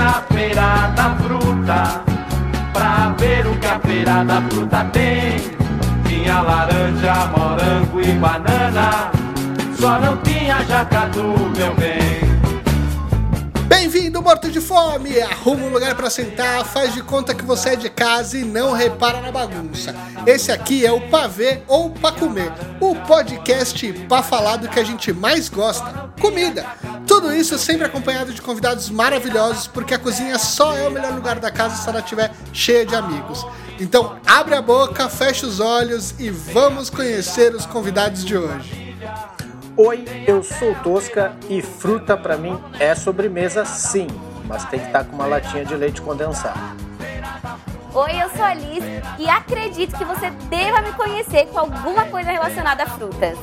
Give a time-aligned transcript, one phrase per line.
[0.00, 2.02] na feira da fruta
[2.72, 5.36] pra ver o que a feira da fruta tem.
[6.08, 9.10] Tinha laranja, morango e banana,
[9.78, 11.22] só não tinha jacatu,
[11.54, 12.00] meu bem.
[13.68, 15.20] Bem-vindo, morto de fome!
[15.20, 18.72] Arruma um lugar para sentar, faz de conta que você é de casa e não
[18.72, 19.94] repara na bagunça.
[20.26, 24.84] Esse aqui é o Pavê ou Pra Comer, o podcast pra falar do que a
[24.84, 26.64] gente mais gosta: comida.
[27.10, 31.40] Tudo isso sempre acompanhado de convidados maravilhosos, porque a cozinha só é o melhor lugar
[31.40, 33.44] da casa se ela estiver cheia de amigos.
[33.80, 38.96] Então, abre a boca, fecha os olhos e vamos conhecer os convidados de hoje.
[39.76, 44.06] Oi, eu sou Tosca e fruta para mim é sobremesa sim,
[44.44, 46.60] mas tem que estar tá com uma latinha de leite condensado.
[47.92, 48.84] Oi, eu sou a Liz
[49.18, 53.36] e acredito que você deva me conhecer com alguma coisa relacionada a frutas.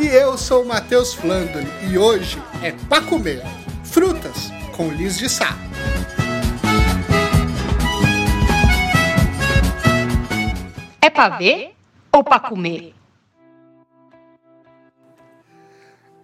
[0.00, 3.42] E eu sou o Matheus Flandoni e hoje é para comer
[3.84, 5.58] frutas com Liz de Sá.
[11.02, 11.74] É para ver
[12.12, 12.94] ou para comer?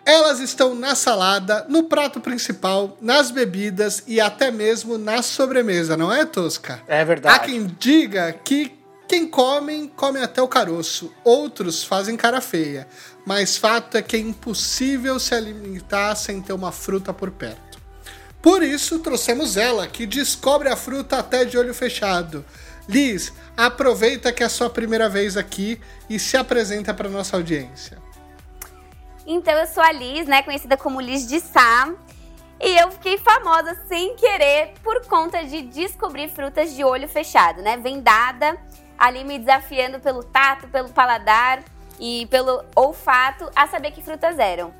[0.06, 6.12] Elas estão na salada, no prato principal, nas bebidas e até mesmo na sobremesa, não
[6.12, 6.80] é, Tosca?
[6.86, 7.34] É verdade.
[7.34, 8.72] Há quem diga que
[9.06, 11.12] quem come, come até o caroço.
[11.22, 12.88] Outros fazem cara feia.
[13.24, 17.78] Mas fato é que é impossível se alimentar sem ter uma fruta por perto.
[18.42, 22.44] Por isso, trouxemos ela, que descobre a fruta até de olho fechado.
[22.86, 27.96] Liz, aproveita que é a sua primeira vez aqui e se apresenta para nossa audiência.
[29.26, 31.90] Então eu sou a Liz, né, conhecida como Liz de Sá,
[32.60, 37.78] e eu fiquei famosa sem querer por conta de descobrir frutas de olho fechado, né,
[37.78, 38.58] vendada,
[38.98, 41.64] ali me desafiando pelo tato, pelo paladar
[41.98, 44.74] e pelo olfato a saber que frutas eram.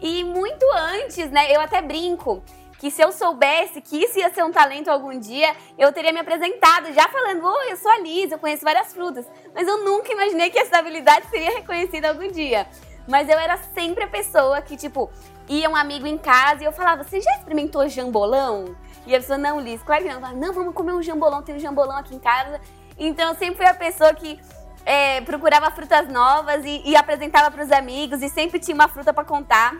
[0.00, 2.42] E muito antes, né, eu até brinco
[2.78, 6.20] que se eu soubesse que isso ia ser um talento algum dia, eu teria me
[6.20, 9.26] apresentado já falando: eu sou a Liz, eu conheço várias frutas.
[9.54, 12.66] Mas eu nunca imaginei que essa habilidade seria reconhecida algum dia.
[13.08, 15.10] Mas eu era sempre a pessoa que, tipo,
[15.48, 18.76] ia um amigo em casa e eu falava, você já experimentou jambolão?
[19.06, 20.16] E a pessoa, não, Liz, claro que não.
[20.16, 22.60] Eu falava, não, vamos comer um jambolão, tem um jambolão aqui em casa.
[22.98, 24.40] Então eu sempre fui a pessoa que
[24.84, 29.12] é, procurava frutas novas e, e apresentava para os amigos e sempre tinha uma fruta
[29.12, 29.78] para contar.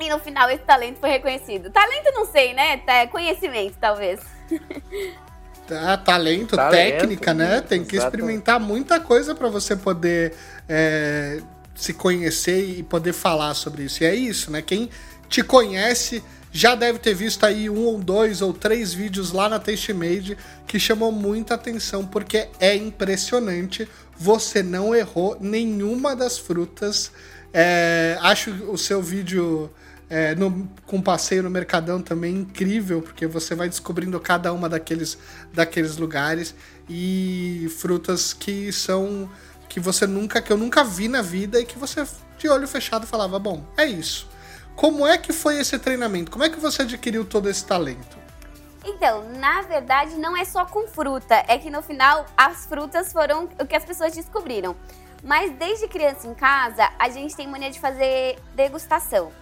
[0.00, 1.70] E no final esse talento foi reconhecido.
[1.70, 2.82] Talento não sei, né?
[2.86, 4.20] É conhecimento, talvez.
[5.70, 7.60] Ah, talento, talento, técnica, né?
[7.62, 10.34] Tem que experimentar muita coisa para você poder
[10.68, 11.40] é,
[11.74, 14.02] se conhecer e poder falar sobre isso.
[14.02, 14.60] E é isso, né?
[14.60, 14.90] Quem
[15.28, 16.22] te conhece
[16.56, 20.38] já deve ter visto aí um ou dois ou três vídeos lá na Taste Made
[20.66, 23.86] que chamou muita atenção porque é impressionante.
[24.18, 27.12] Você não errou nenhuma das frutas.
[27.52, 29.70] É, acho o seu vídeo
[30.08, 35.18] é, no, com passeio no Mercadão também incrível, porque você vai descobrindo cada uma daqueles,
[35.52, 36.54] daqueles lugares
[36.88, 39.28] e frutas que são
[39.68, 42.06] que você nunca, que eu nunca vi na vida e que você
[42.38, 44.28] de olho fechado falava, bom, é isso.
[44.76, 46.30] Como é que foi esse treinamento?
[46.30, 48.16] Como é que você adquiriu todo esse talento?
[48.86, 51.44] Então, na verdade, não é só com fruta.
[51.48, 54.76] É que no final as frutas foram o que as pessoas descobriram.
[55.24, 59.32] Mas desde criança em casa, a gente tem mania de fazer degustação.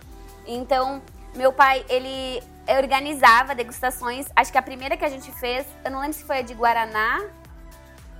[0.46, 1.02] Então,
[1.34, 4.26] meu pai, ele organizava degustações.
[4.34, 6.54] Acho que a primeira que a gente fez, eu não lembro se foi a de
[6.54, 7.22] Guaraná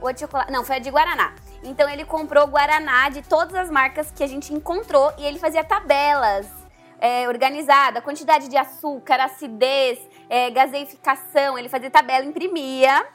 [0.00, 0.52] ou a de chocolate.
[0.52, 1.32] Não, foi a de Guaraná.
[1.62, 5.64] Então ele comprou Guaraná de todas as marcas que a gente encontrou e ele fazia
[5.64, 6.46] tabelas
[7.00, 9.98] é, organizada, quantidade de açúcar, acidez,
[10.28, 11.58] é, gaseificação.
[11.58, 13.06] Ele fazia tabela, imprimia.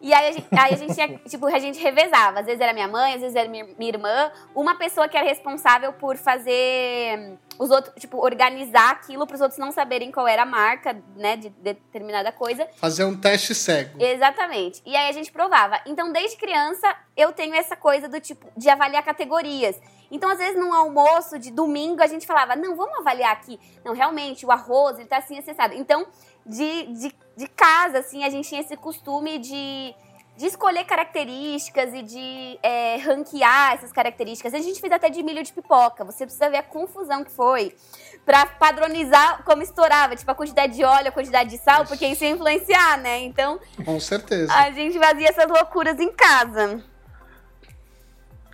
[0.00, 2.40] E aí a gente, aí a gente tinha, tipo, a gente revezava.
[2.40, 4.32] Às vezes era minha mãe, às vezes era minha, minha irmã.
[4.54, 9.58] Uma pessoa que era responsável por fazer os outros, tipo, organizar aquilo para os outros
[9.58, 12.66] não saberem qual era a marca, né, de determinada coisa.
[12.76, 14.02] Fazer um teste cego.
[14.02, 14.80] Exatamente.
[14.86, 15.78] E aí a gente provava.
[15.84, 19.78] Então, desde criança, eu tenho essa coisa do tipo de avaliar categorias.
[20.10, 23.60] Então, às vezes, num almoço de domingo, a gente falava, não, vamos avaliar aqui.
[23.84, 25.74] Não, realmente, o arroz, ele tá assim acessado.
[25.74, 26.06] Então,
[26.50, 29.94] de, de, de casa, assim, a gente tinha esse costume de
[30.40, 34.54] de escolher características e de é, ranquear essas características.
[34.54, 36.02] A gente fez até de milho de pipoca.
[36.02, 37.76] Você precisa ver a confusão que foi
[38.24, 42.24] para padronizar como estourava, tipo a quantidade de óleo, a quantidade de sal, porque isso
[42.24, 43.18] ia influenciar, né?
[43.18, 44.50] Então, com certeza.
[44.50, 46.82] A gente fazia essas loucuras em casa.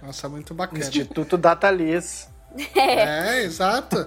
[0.02, 0.80] Nossa, muito bacana.
[0.80, 2.28] Instituto Data Liz.
[2.74, 4.06] É, é exato.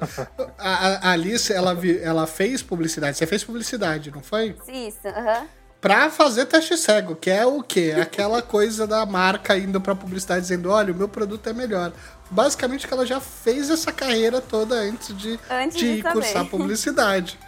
[0.57, 3.17] A, a Alice, ela, ela fez publicidade.
[3.17, 4.55] Você fez publicidade, não foi?
[4.67, 5.43] Isso, aham.
[5.43, 7.95] Uh pra fazer teste cego, que é o quê?
[7.99, 11.91] Aquela coisa da marca indo pra publicidade dizendo, olha, o meu produto é melhor.
[12.29, 17.39] Basicamente que ela já fez essa carreira toda antes de, antes de, de cursar publicidade.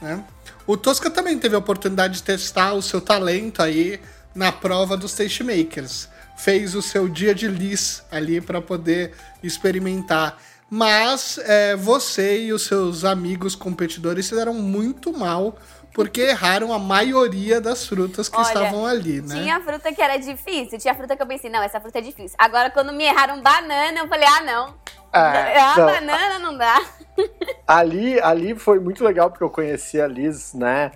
[0.00, 0.22] Né?
[0.66, 4.00] O Tosca também teve a oportunidade de testar o seu talento aí
[4.34, 6.08] na prova dos Tastemakers.
[6.36, 9.12] Fez o seu dia de lis ali para poder
[9.42, 10.40] experimentar.
[10.70, 15.56] Mas é, você e os seus amigos competidores se deram muito mal
[15.94, 19.34] porque erraram a maioria das frutas que Olha, estavam ali, né?
[19.34, 22.36] Tinha fruta que era difícil, tinha fruta que eu pensei, não, essa fruta é difícil.
[22.38, 24.74] Agora, quando me erraram banana, eu falei, ah, não.
[25.12, 25.86] É, a não.
[25.86, 26.80] banana não dá.
[27.66, 30.92] Ali, ali foi muito legal porque eu conheci a Liz, né,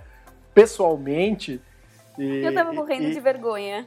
[0.53, 1.61] pessoalmente.
[2.17, 3.85] E, eu tava morrendo e, de vergonha.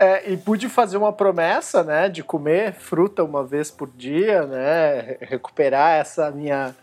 [0.00, 5.18] É, e pude fazer uma promessa, né, de comer fruta uma vez por dia, né,
[5.20, 6.74] recuperar essa minha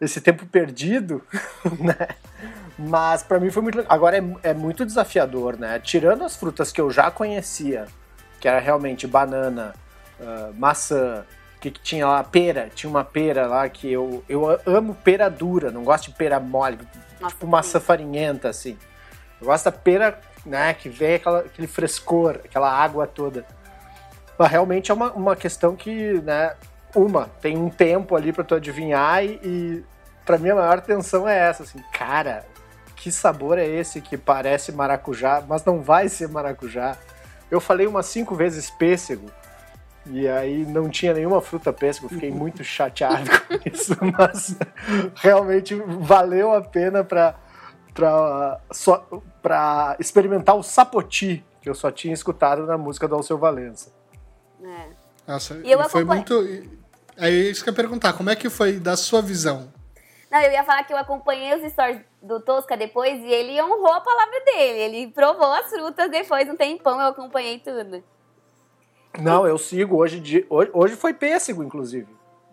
[0.00, 1.22] esse tempo perdido,
[1.80, 2.08] né?
[2.78, 3.84] Mas para mim foi muito.
[3.88, 5.78] Agora é, é muito desafiador, né?
[5.78, 7.86] Tirando as frutas que eu já conhecia,
[8.40, 9.74] que era realmente banana,
[10.20, 11.24] uh, maçã,
[11.60, 15.70] que, que tinha lá pera, tinha uma pera lá que eu, eu amo pera dura,
[15.70, 16.78] não gosto de pera mole,
[17.20, 18.76] Nossa, tipo maçã farinhenta, assim.
[19.40, 23.46] Eu gosto da pera, né, que vem aquela, aquele frescor, aquela água toda.
[24.38, 26.54] Mas realmente é uma, uma questão que, né,
[26.94, 29.84] uma, tem um tempo ali para tu adivinhar e, e
[30.24, 32.44] para mim a maior tensão é essa, assim, cara,
[32.96, 36.96] que sabor é esse que parece maracujá, mas não vai ser maracujá?
[37.50, 39.30] Eu falei umas cinco vezes pêssego,
[40.06, 44.56] e aí não tinha nenhuma fruta pêssego, fiquei muito chateado com isso, mas
[45.16, 47.34] realmente valeu a pena para
[47.94, 53.92] para experimentar o sapoti, que eu só tinha escutado na música do Alceu Valença.
[54.62, 54.88] É.
[55.26, 56.34] Nossa, e eu foi muito.
[57.16, 59.72] É isso que eu ia perguntar, como é que foi da sua visão?
[60.30, 63.92] Não, eu ia falar que eu acompanhei os stories do Tosca depois e ele honrou
[63.92, 64.78] a palavra dele.
[64.80, 68.02] Ele provou as frutas depois, um tempão, eu acompanhei tudo.
[69.20, 70.18] Não, eu sigo hoje.
[70.18, 72.08] De, hoje, hoje foi pêssego, inclusive.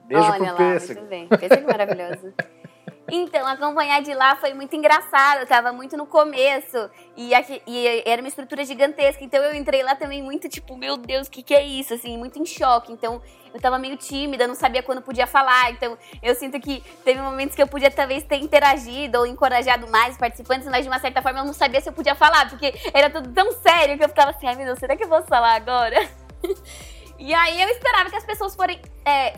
[0.05, 0.99] Beijo Olha pro lá, pêssego.
[0.99, 1.27] Muito bem.
[1.27, 2.31] Pêssego maravilhoso.
[3.09, 5.39] Então, acompanhar de lá foi muito engraçado.
[5.39, 6.89] Eu tava muito no começo.
[7.17, 9.23] E, aqui, e, era uma estrutura gigantesca.
[9.23, 11.93] Então eu entrei lá também muito, tipo, meu Deus, o que, que é isso?
[11.93, 12.91] Assim, muito em choque.
[12.91, 13.21] Então,
[13.53, 15.71] eu tava meio tímida, não sabia quando podia falar.
[15.71, 20.13] Então, eu sinto que teve momentos que eu podia talvez ter interagido ou encorajado mais
[20.13, 22.73] os participantes, mas de uma certa forma eu não sabia se eu podia falar, porque
[22.93, 25.21] era tudo tão sério que eu ficava assim, ai meu Deus, será que eu vou
[25.23, 25.97] falar agora?
[27.19, 28.79] e aí eu esperava que as pessoas forem.
[29.05, 29.33] É.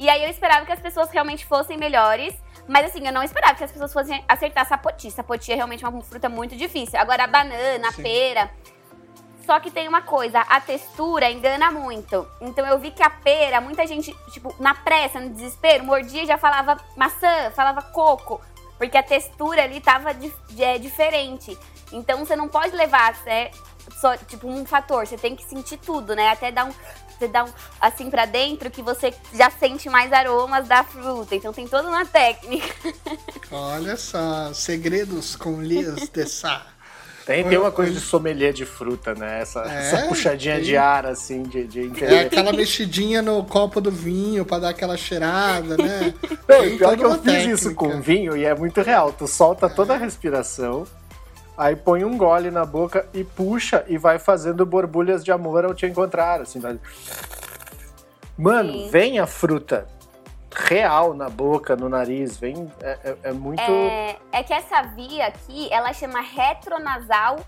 [0.00, 2.34] E aí eu esperava que as pessoas realmente fossem melhores.
[2.66, 5.10] Mas assim, eu não esperava que as pessoas fossem acertar sapoti.
[5.10, 6.98] Sapoti é realmente uma fruta muito difícil.
[6.98, 8.02] Agora a banana, a Sim.
[8.02, 8.50] pera.
[9.44, 12.26] Só que tem uma coisa, a textura engana muito.
[12.40, 16.26] Então eu vi que a pera, muita gente, tipo, na pressa, no desespero, mordia e
[16.26, 18.40] já falava maçã, falava coco.
[18.78, 20.12] Porque a textura ali tava
[20.58, 21.58] é, diferente.
[21.92, 23.50] Então você não pode levar é,
[24.00, 25.06] só, tipo, um fator.
[25.06, 26.30] Você tem que sentir tudo, né?
[26.30, 26.72] Até dar um.
[27.20, 31.34] Você dá um assim para dentro que você já sente mais aromas da fruta.
[31.34, 32.74] Então tem toda uma técnica.
[33.52, 36.66] Olha só, segredos com Lias de Sá.
[37.26, 39.42] Tem, tem uma coisa de sommelier de fruta, né?
[39.42, 40.64] Essa, é, essa puxadinha tem.
[40.64, 42.14] de ar, assim, de, de entender.
[42.14, 46.14] É aquela mexidinha no copo do vinho pra dar aquela cheirada, né?
[46.48, 47.50] Não, e pior que eu técnica.
[47.50, 49.12] fiz isso com vinho e é muito real.
[49.12, 50.86] Tu solta toda a respiração,
[51.56, 55.74] Aí põe um gole na boca e puxa e vai fazendo borbulhas de amor ao
[55.74, 56.78] te encontrar, assim, vai...
[58.36, 58.88] Mano, Sim.
[58.90, 59.86] vem a fruta
[60.52, 63.60] real na boca, no nariz, vem, é, é, é muito...
[63.60, 67.38] É, é que essa via aqui, ela chama retronasal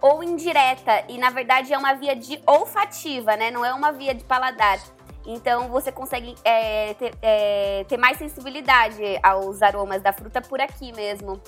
[0.00, 3.50] ou indireta, e na verdade é uma via de olfativa, né?
[3.50, 4.78] Não é uma via de paladar.
[5.24, 10.92] Então você consegue é, ter, é, ter mais sensibilidade aos aromas da fruta por aqui
[10.92, 11.40] mesmo.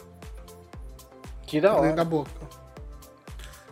[1.54, 1.92] Que da hora.
[1.92, 2.32] da boca.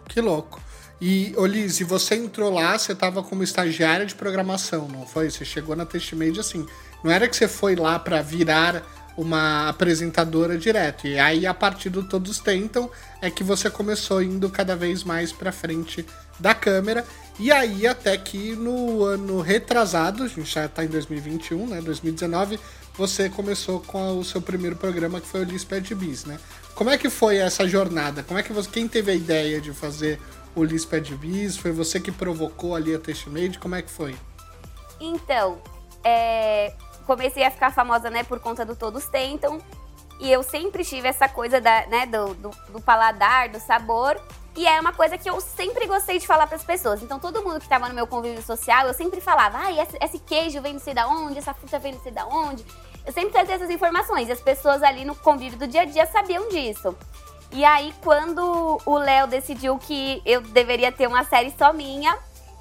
[0.08, 0.60] Que louco.
[1.00, 5.28] E, Olise, você entrou lá, você estava como estagiária de programação, não foi?
[5.28, 6.64] Você chegou na TestMade assim.
[7.02, 8.84] Não era que você foi lá para virar
[9.16, 11.08] uma apresentadora direto.
[11.08, 12.88] E aí, a partir do Todos Tentam,
[13.20, 16.06] é que você começou indo cada vez mais para frente
[16.38, 17.04] da câmera.
[17.36, 21.80] E aí, até que no ano retrasado, a gente já está em 2021, né?
[21.80, 22.60] 2019,
[22.94, 26.38] você começou com o seu primeiro programa, que foi o Lisped Bis, né?
[26.74, 28.22] Como é que foi essa jornada?
[28.22, 30.20] Como é que você, quem teve a ideia de fazer
[30.54, 31.56] o Lisped Bis?
[31.56, 33.58] Foi você que provocou ali a Testmade?
[33.58, 34.14] Como é que foi?
[35.00, 35.60] Então,
[36.04, 36.74] é,
[37.06, 39.60] comecei a ficar famosa, né, por conta do Todos Tentam.
[40.20, 44.20] E eu sempre tive essa coisa da, né, do, do, do paladar, do sabor.
[44.54, 47.02] E é uma coisa que eu sempre gostei de falar para as pessoas.
[47.02, 50.18] Então, todo mundo que estava no meu convívio social, eu sempre falava: ah, esse, esse
[50.18, 52.64] queijo vem não sei da onde, essa fruta vem não sei da onde.
[53.04, 56.06] Eu sempre trazia essas informações e as pessoas ali no convívio do dia a dia
[56.06, 56.96] sabiam disso.
[57.50, 62.16] E aí, quando o Léo decidiu que eu deveria ter uma série só minha,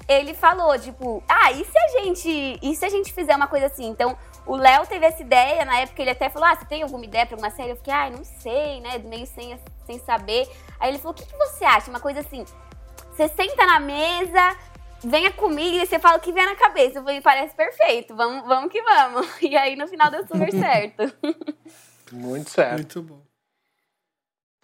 [0.08, 2.58] ele falou, tipo, ah, e se a gente.
[2.62, 3.86] E se a gente fizer uma coisa assim?
[3.86, 7.04] Então, O Léo teve essa ideia, na época ele até falou: Ah, você tem alguma
[7.04, 7.70] ideia pra alguma série?
[7.70, 8.98] Eu fiquei, ah, não sei, né?
[8.98, 10.48] Meio sem, sem saber.
[10.78, 11.90] Aí ele falou: O que, que você acha?
[11.90, 12.44] Uma coisa assim,
[13.12, 14.56] você senta na mesa,
[15.04, 16.98] venha comigo e você fala o que vem na cabeça.
[16.98, 19.26] Eu falei, parece perfeito, vamos, vamos que vamos.
[19.42, 21.12] E aí no final deu super certo.
[22.12, 22.74] Muito certo.
[22.74, 23.22] Muito bom.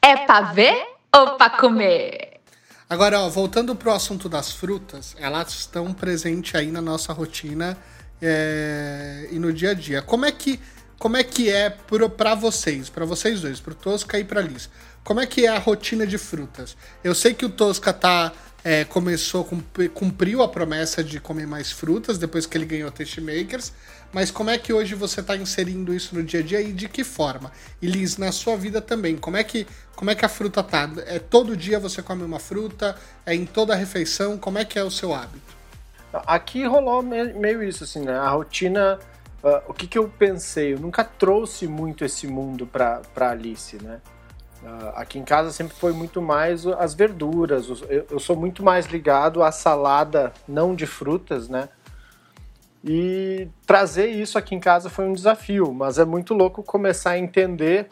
[0.03, 2.41] É pra ver ou pra comer?
[2.89, 7.77] Agora, ó, voltando pro assunto das frutas, elas estão presentes aí na nossa rotina
[8.21, 10.01] é, e no dia a dia.
[10.01, 10.59] Como é que,
[10.99, 14.71] como é, que é para vocês, para vocês dois, pro Tosca e pra Liz?
[15.09, 16.77] Como é que é a rotina de frutas?
[17.03, 18.31] Eu sei que o Tosca tá
[18.63, 19.43] é, começou,
[19.95, 23.73] cumpriu a promessa de comer mais frutas depois que ele ganhou Taste Makers,
[24.13, 26.91] mas como é que hoje você está inserindo isso no dia a dia e de
[26.91, 27.51] que forma?
[27.81, 30.91] E Liz, na sua vida também, como é que, como é que a fruta tá?
[31.07, 32.95] É todo dia você come uma fruta?
[33.25, 34.37] É em toda a refeição?
[34.37, 35.57] Como é que é o seu hábito?
[36.13, 38.13] Aqui rolou meio isso, assim, né?
[38.13, 38.99] A rotina.
[39.43, 40.75] Uh, o que, que eu pensei?
[40.75, 44.03] Eu nunca trouxe muito esse mundo para Alice, né?
[44.63, 47.69] Uh, aqui em casa sempre foi muito mais as verduras.
[47.89, 51.69] Eu, sou muito mais ligado à salada, não de frutas, né?
[52.85, 57.19] E trazer isso aqui em casa foi um desafio, mas é muito louco começar a
[57.19, 57.89] entender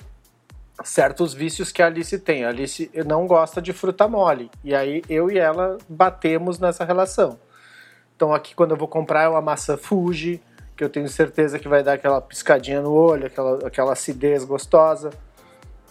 [0.85, 2.45] certos vícios que a Alice tem.
[2.45, 7.39] A Alice não gosta de fruta mole, e aí eu e ela batemos nessa relação.
[8.15, 10.41] Então aqui quando eu vou comprar é uma maçã Fuji,
[10.77, 15.11] que eu tenho certeza que vai dar aquela piscadinha no olho, aquela, aquela acidez gostosa.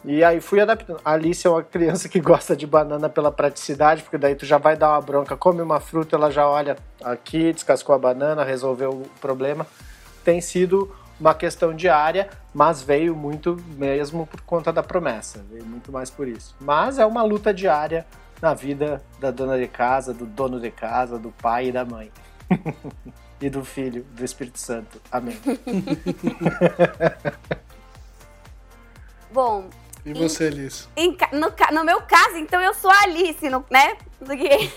[0.06, 1.00] E aí fui adaptando.
[1.04, 4.58] A Alice é uma criança que gosta de banana pela praticidade, porque daí tu já
[4.58, 8.92] vai dar uma bronca, come uma fruta, ela já olha aqui, descascou a banana, resolveu
[8.92, 9.66] o problema.
[10.24, 15.92] Tem sido uma questão diária, mas veio muito mesmo por conta da promessa, veio muito
[15.92, 16.56] mais por isso.
[16.60, 18.06] Mas é uma luta diária
[18.42, 22.12] na vida da dona de casa, do dono de casa, do pai e da mãe.
[23.42, 25.02] e do filho, do Espírito Santo.
[25.12, 25.38] Amém.
[29.32, 29.70] Bom,
[30.06, 30.88] e você, Alice?
[30.96, 33.98] Em, no, no, meu caso, então eu sou a Alice, no, né?
[34.20, 34.70] Porque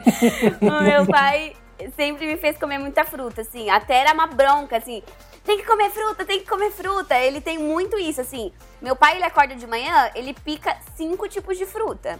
[0.60, 1.54] o meu pai
[1.96, 3.70] sempre me fez comer muita fruta, assim.
[3.70, 5.02] Até era uma bronca, assim.
[5.44, 7.16] Tem que comer fruta, tem que comer fruta.
[7.16, 8.52] Ele tem muito isso, assim.
[8.80, 12.18] Meu pai, ele acorda de manhã, ele pica cinco tipos de fruta.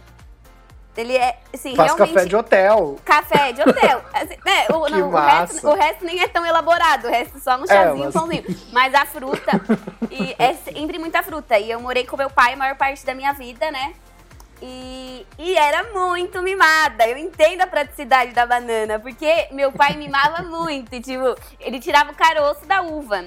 [0.95, 2.13] Ele é, assim, Faz realmente...
[2.13, 2.99] café de hotel.
[3.03, 4.01] Café de hotel.
[4.13, 7.57] Assim, né, o, não, o, resto, o, resto, nem é tão elaborado, o resto só
[7.57, 8.13] um é, chazinho, é, mas...
[8.13, 8.43] pãozinho.
[8.71, 9.51] Mas a fruta,
[10.11, 11.57] e é sempre muita fruta.
[11.57, 13.93] E eu morei com meu pai a maior parte da minha vida, né?
[14.61, 17.07] E, e era muito mimada.
[17.07, 20.93] Eu entendo a praticidade da banana, porque meu pai mimava muito.
[20.93, 23.25] E, tipo, ele tirava o caroço da uva.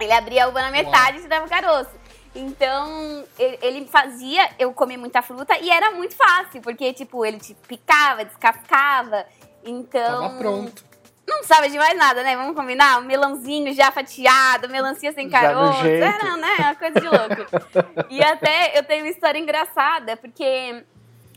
[0.00, 1.20] Ele abria a uva na metade Uau.
[1.20, 1.90] e tirava o caroço.
[2.34, 7.54] Então, ele fazia eu comer muita fruta e era muito fácil, porque, tipo, ele te
[7.68, 9.26] picava, descascava.
[9.64, 10.22] Então.
[10.22, 10.92] Tava pronto.
[11.26, 12.36] Não precisava de mais nada, né?
[12.36, 12.98] Vamos combinar?
[12.98, 15.86] Um melãozinho já fatiado, melancia sem caroço.
[15.86, 16.56] Era, né?
[16.58, 18.06] Uma coisa de louco.
[18.10, 20.84] e até eu tenho uma história engraçada, porque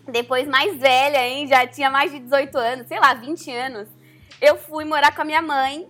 [0.08, 1.48] depois mais velha, hein?
[1.48, 3.88] Já tinha mais de 18 anos, sei lá, 20 anos.
[4.42, 5.88] Eu fui morar com a minha mãe.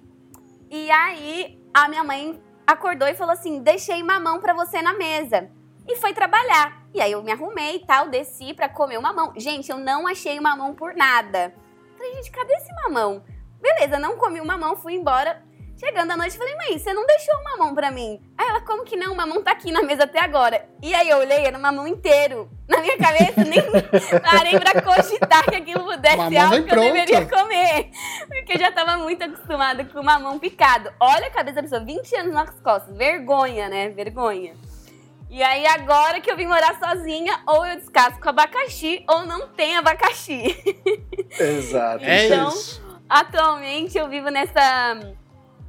[0.69, 5.49] E aí a minha mãe acordou e falou assim: deixei mamão para você na mesa.
[5.87, 6.83] E foi trabalhar.
[6.93, 9.33] E aí eu me arrumei e tal, desci para comer o mamão.
[9.37, 11.53] Gente, eu não achei o mamão por nada.
[11.95, 13.23] Falei, gente, cadê esse mamão?
[13.61, 15.43] Beleza, não comi o mamão, fui embora.
[15.77, 18.21] Chegando à noite, falei, mãe, você não deixou o mamão pra mim?
[18.37, 19.11] Aí ela, como que não?
[19.11, 20.65] O mamão tá aqui na mesa até agora.
[20.81, 22.49] E aí eu olhei, era o mamão inteiro.
[22.65, 23.61] Na minha cabeça, nem
[24.23, 27.89] parei pra cogitar que aquilo pudesse ser algo que eu deveria comer.
[28.27, 30.93] Porque eu já tava muito acostumada com o mamão picado.
[30.97, 32.95] Olha a cabeça da pessoa, 20 anos nas costas.
[32.95, 33.89] Vergonha, né?
[33.89, 34.55] Vergonha.
[35.29, 39.75] E aí, agora que eu vim morar sozinha, ou eu descasco abacaxi, ou não tem
[39.75, 40.55] abacaxi.
[41.37, 42.05] Exato.
[42.05, 43.01] então, é isso.
[43.09, 44.97] atualmente eu vivo nessa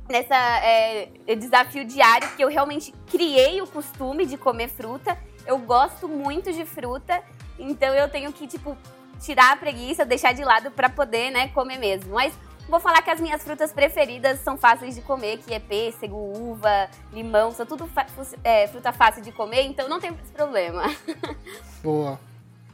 [0.08, 1.08] nessa é,
[1.38, 5.16] desafio diário que eu realmente criei o costume de comer fruta.
[5.46, 7.22] Eu gosto muito de fruta,
[7.58, 8.76] então eu tenho que tipo
[9.20, 12.14] tirar a preguiça, deixar de lado para poder, né, comer mesmo.
[12.14, 12.34] Mas
[12.68, 16.88] vou falar que as minhas frutas preferidas são fáceis de comer, que é pêssego, uva,
[17.12, 17.88] limão, são tudo
[18.42, 20.82] é, fruta fácil de comer, então não tem problema.
[21.82, 22.18] Boa.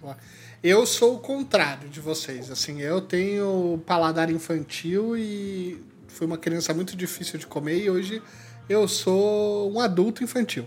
[0.01, 0.17] Boa.
[0.63, 6.73] Eu sou o contrário de vocês, assim, eu tenho paladar infantil e fui uma criança
[6.75, 8.23] muito difícil de comer e hoje
[8.69, 10.65] eu sou um adulto infantil.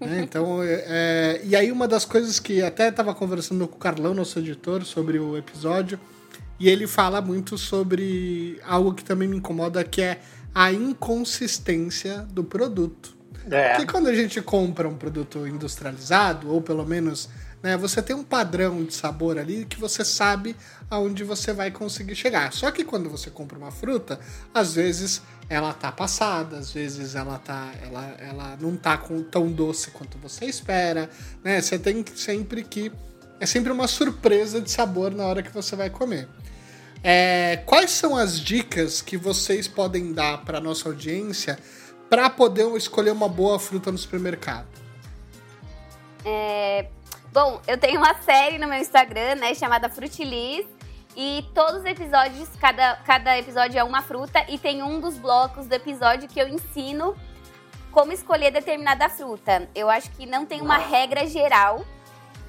[0.00, 0.20] Né?
[0.24, 4.12] Então, é, é, e aí uma das coisas que até estava conversando com o Carlão,
[4.12, 5.98] nosso editor, sobre o episódio,
[6.58, 10.20] e ele fala muito sobre algo que também me incomoda, que é
[10.54, 13.16] a inconsistência do produto.
[13.50, 13.70] É.
[13.70, 17.28] Porque quando a gente compra um produto industrializado, ou pelo menos
[17.66, 17.76] né?
[17.76, 20.54] Você tem um padrão de sabor ali que você sabe
[20.90, 22.52] aonde você vai conseguir chegar.
[22.52, 24.20] Só que quando você compra uma fruta,
[24.54, 29.50] às vezes ela tá passada, às vezes ela tá ela, ela não tá com tão
[29.50, 31.10] doce quanto você espera,
[31.42, 31.60] né?
[31.60, 32.92] Você tem sempre que
[33.38, 36.28] é sempre uma surpresa de sabor na hora que você vai comer.
[37.02, 41.58] É, quais são as dicas que vocês podem dar para nossa audiência
[42.08, 44.66] para poder escolher uma boa fruta no supermercado?
[46.24, 46.88] É,
[47.32, 50.75] bom, eu tenho uma série no meu Instagram, né, chamada Frutilis.
[51.16, 55.66] E todos os episódios, cada, cada episódio é uma fruta, e tem um dos blocos
[55.66, 57.16] do episódio que eu ensino
[57.90, 59.66] como escolher determinada fruta.
[59.74, 61.82] Eu acho que não tem uma regra geral.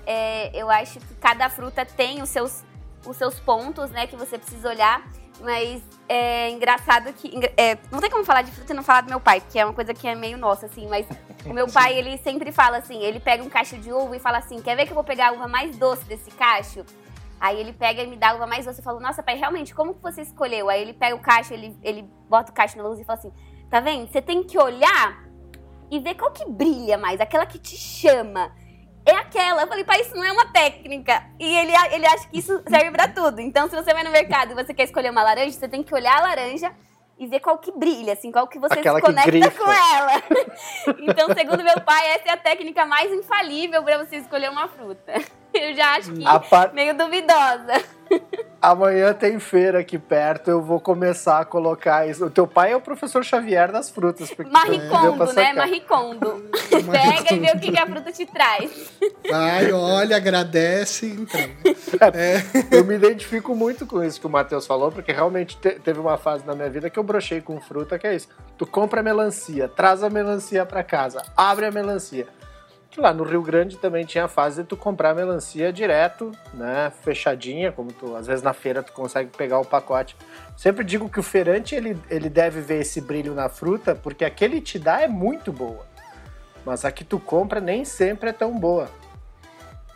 [0.06, 2.66] É, eu acho que cada fruta tem os seus,
[3.06, 5.02] os seus pontos, né, que você precisa olhar.
[5.40, 7.32] Mas é engraçado que.
[7.56, 9.64] É, não tem como falar de fruta e não falar do meu pai, porque é
[9.64, 10.88] uma coisa que é meio nossa, assim.
[10.88, 11.06] Mas
[11.46, 14.40] o meu pai, ele sempre fala assim: ele pega um cacho de uva e fala
[14.40, 16.84] assim: quer ver que eu vou pegar a uva mais doce desse cacho?
[17.40, 18.80] Aí ele pega e me dá a uva mais doce.
[18.80, 20.70] Eu falo: nossa, pai, realmente, como que você escolheu?
[20.70, 23.34] Aí ele pega o cacho, ele, ele bota o cacho na luz e fala assim:
[23.70, 24.08] tá vendo?
[24.08, 25.26] Você tem que olhar
[25.90, 28.52] e ver qual que brilha mais, aquela que te chama
[29.08, 29.62] é aquela.
[29.62, 31.24] Eu falei, pai, isso não é uma técnica.
[31.40, 33.40] E ele, ele acha que isso serve para tudo.
[33.40, 35.94] Então, se você vai no mercado e você quer escolher uma laranja, você tem que
[35.94, 36.72] olhar a laranja
[37.18, 40.24] e ver qual que brilha, assim, qual que você Aquela se conecta com ela.
[41.02, 45.14] então, segundo meu pai, essa é a técnica mais infalível para você escolher uma fruta.
[45.70, 47.84] Eu já acho que par- meio duvidosa.
[48.62, 52.26] Amanhã tem feira aqui perto, eu vou começar a colocar isso.
[52.26, 54.34] O teu pai é o professor Xavier das frutas.
[54.50, 55.32] Maricondo, né?
[55.34, 55.56] sacar.
[55.56, 56.50] Maricondo.
[56.90, 58.92] Pega e vê o que, que a fruta te traz.
[59.30, 61.54] Vai, olha, agradece e entrega.
[62.18, 62.42] É.
[62.72, 66.18] Eu me identifico muito com isso que o Matheus falou, porque realmente te- teve uma
[66.18, 68.30] fase na minha vida que eu brochei com fruta, que é isso.
[68.58, 72.28] Tu compra a melancia, traz a melancia pra casa, abre a melancia.
[72.98, 76.92] Que lá no Rio Grande também tinha a fase de tu comprar melancia direto, né,
[77.04, 80.18] fechadinha, como tu, às vezes na feira tu consegue pegar o pacote.
[80.56, 84.32] Sempre digo que o feirante ele, ele deve ver esse brilho na fruta, porque a
[84.32, 85.86] que ele te dá é muito boa.
[86.66, 88.90] Mas a que tu compra nem sempre é tão boa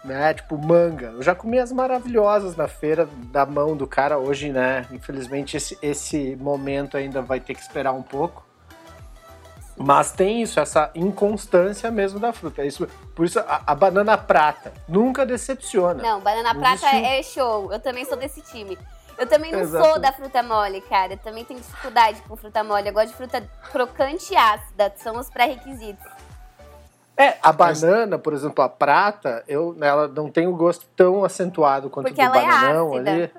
[0.04, 0.34] né?
[0.36, 1.08] Tipo manga.
[1.08, 4.86] Eu já comi as maravilhosas na feira da mão do cara hoje, né?
[4.92, 8.46] Infelizmente esse, esse momento ainda vai ter que esperar um pouco.
[9.78, 12.64] Mas tem isso, essa inconstância mesmo da fruta.
[12.64, 16.02] Isso, por isso a, a banana prata nunca decepciona.
[16.04, 17.72] Não, banana prata é show.
[17.72, 18.78] Eu também sou desse time.
[19.18, 19.86] Eu também não Exato.
[19.86, 21.14] sou da fruta mole, cara.
[21.14, 22.90] Eu também tenho dificuldade com fruta mole.
[22.90, 24.92] Eu gosto de fruta crocante e ácida.
[24.98, 26.06] São os pré-requisitos.
[27.16, 31.90] É, a banana, por exemplo, a prata, eu ela não tem o gosto tão acentuado
[31.90, 33.12] quanto Porque do é bananão ácida.
[33.12, 33.32] ali.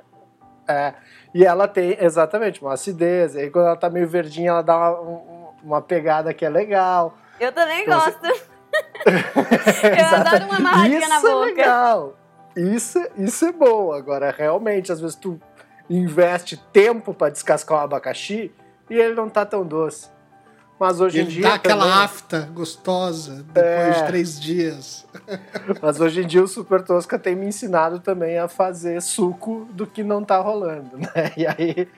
[0.69, 0.95] É,
[1.35, 3.35] e ela tem exatamente uma acidez.
[3.35, 5.32] E aí quando ela tá meio verdinha, ela dá uma, um-
[5.63, 7.17] uma pegada que é legal.
[7.41, 8.53] Eu também Então, você- gosto.
[9.05, 11.45] Eu adoro uma amarradinha Isso na é boca.
[11.45, 12.19] legal.
[12.57, 13.93] Isso, isso é bom.
[13.93, 15.41] Agora, realmente, às vezes tu
[15.91, 18.53] investe tempo pra descascar um abacaxi
[18.89, 20.11] e ele não tá tão doce.
[20.79, 21.43] Mas hoje em dia.
[21.43, 23.91] dá aquela também- afta gostosa depois É.
[24.01, 25.07] de três dias.
[25.81, 29.87] Mas hoje em dia o Super Tosca tem me ensinado também a fazer suco do
[29.87, 31.07] que não tá rolando, né?
[31.37, 31.89] E aí,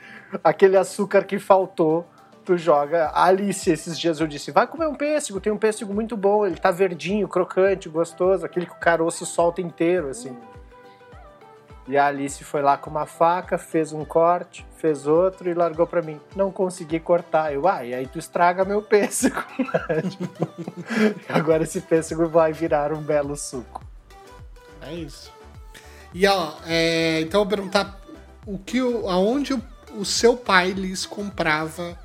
[0.43, 2.07] aquele açúcar que faltou,
[2.45, 3.07] tu joga.
[3.07, 6.47] A Alice, esses dias eu disse: vai comer um pêssego, tem um pêssego muito bom,
[6.47, 10.37] ele tá verdinho, crocante, gostoso, aquele que o caroço solta inteiro, assim.
[11.87, 15.87] E a Alice foi lá com uma faca, fez um corte, fez outro e largou
[15.87, 16.19] pra mim.
[16.35, 17.53] Não consegui cortar.
[17.53, 19.45] Eu, ah, aí tu estraga meu pêssego.
[21.29, 23.85] Agora esse pêssego vai virar um belo suco.
[24.81, 25.31] É isso.
[26.15, 28.01] E ó, é, então eu vou perguntar
[28.47, 29.55] o que, aonde
[29.95, 31.99] o seu pai lhes comprava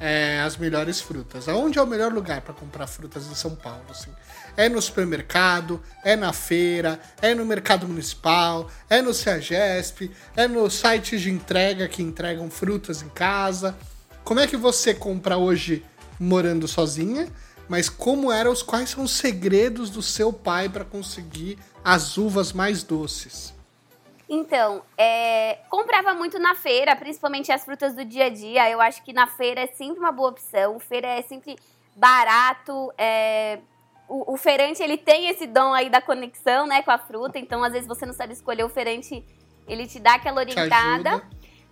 [0.00, 1.48] é, as melhores frutas.
[1.48, 3.84] Aonde é o melhor lugar para comprar frutas em São Paulo?
[3.90, 4.10] Assim?
[4.56, 5.82] É no supermercado?
[6.04, 7.00] É na feira?
[7.20, 8.70] É no mercado municipal?
[8.88, 10.10] É no CEAGESP?
[10.36, 13.76] É nos sites de entrega que entregam frutas em casa?
[14.22, 15.84] Como é que você compra hoje
[16.18, 17.28] morando sozinha?
[17.68, 22.52] Mas como eram os quais são os segredos do seu pai para conseguir as uvas
[22.52, 23.54] mais doces?
[24.34, 28.68] Então, é, comprava muito na feira, principalmente as frutas do dia a dia.
[28.68, 30.78] Eu acho que na feira é sempre uma boa opção.
[30.80, 31.56] Feira é sempre
[31.94, 32.92] barato.
[32.98, 33.60] é,
[34.08, 37.38] o, o feirante ele tem esse dom aí da conexão, né, com a fruta.
[37.38, 39.24] Então, às vezes você não sabe escolher o feirante,
[39.68, 41.22] ele te dá aquela orientada.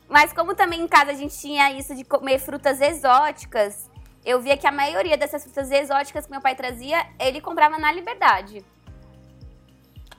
[0.08, 3.90] Mas como também em casa a gente tinha isso de comer frutas exóticas,
[4.24, 7.90] eu via que a maioria dessas frutas exóticas que meu pai trazia, ele comprava na
[7.90, 8.64] Liberdade.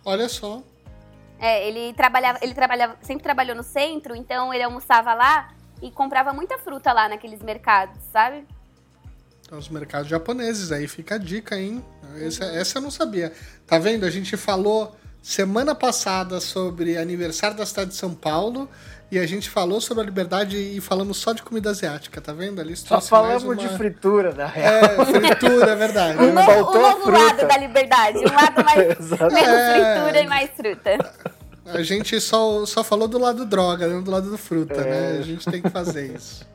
[0.03, 0.61] Olha só.
[1.43, 6.31] É, ele trabalhava, ele trabalhava, sempre trabalhou no centro, então ele almoçava lá e comprava
[6.31, 8.47] muita fruta lá naqueles mercados, sabe?
[9.41, 11.83] Então, os mercados japoneses, aí fica a dica, hein?
[12.21, 13.33] Essa, essa eu não sabia.
[13.67, 14.05] Tá vendo?
[14.05, 18.69] A gente falou semana passada sobre aniversário da cidade de São Paulo
[19.11, 22.59] e a gente falou sobre a liberdade e falamos só de comida asiática, tá vendo?
[22.59, 23.55] Ali só falamos uma...
[23.55, 24.73] de fritura, na real.
[24.73, 26.17] É, fritura, é verdade.
[26.23, 30.01] um novo, um novo lado da liberdade, um lado mais menos é...
[30.01, 31.13] fritura e mais fruta.
[31.65, 34.83] A gente só, só falou do lado droga, não do lado do fruta, é.
[34.83, 35.19] né?
[35.19, 36.45] A gente tem que fazer isso.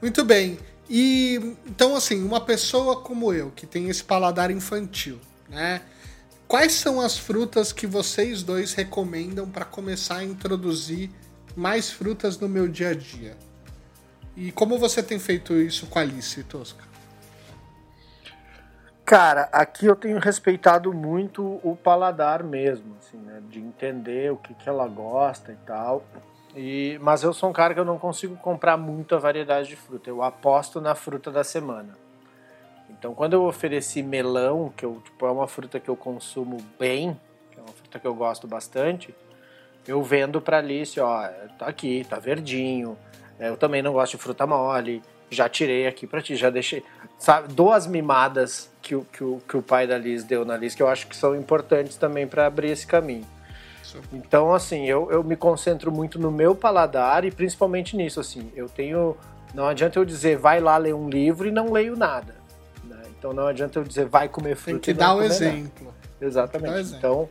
[0.00, 0.58] Muito bem.
[0.90, 5.80] E então, assim, uma pessoa como eu, que tem esse paladar infantil, né?
[6.52, 11.08] Quais são as frutas que vocês dois recomendam para começar a introduzir
[11.56, 13.38] mais frutas no meu dia a dia?
[14.36, 16.84] E como você tem feito isso com a Alice, Tosca?
[19.02, 23.40] Cara, aqui eu tenho respeitado muito o paladar mesmo, assim, né?
[23.48, 26.04] De entender o que, que ela gosta e tal.
[26.54, 30.10] E, mas eu sou um cara que eu não consigo comprar muita variedade de fruta.
[30.10, 31.96] Eu aposto na fruta da semana.
[33.02, 37.18] Então, quando eu ofereci melão, que eu, tipo, é uma fruta que eu consumo bem,
[37.50, 39.12] que é uma fruta que eu gosto bastante,
[39.88, 41.26] eu vendo para Alice, ó,
[41.58, 42.96] tá aqui, tá verdinho.
[43.40, 46.84] É, eu também não gosto de fruta mole, já tirei aqui para ti, já deixei,
[47.18, 50.72] sabe, duas mimadas que o, que o, que o pai da Liz deu na Liz,
[50.72, 53.26] que eu acho que são importantes também para abrir esse caminho.
[54.12, 58.68] Então, assim, eu, eu me concentro muito no meu paladar e principalmente nisso, assim, eu
[58.68, 59.16] tenho,
[59.52, 62.41] não adianta eu dizer, vai lá ler um livro e não leio nada
[63.22, 64.80] então não adianta eu dizer vai comer fruta.
[64.80, 65.86] Tem que dar o exemplo.
[65.86, 65.96] Nada.
[66.20, 66.78] Exatamente.
[66.80, 66.98] Exemplo.
[66.98, 67.28] Então,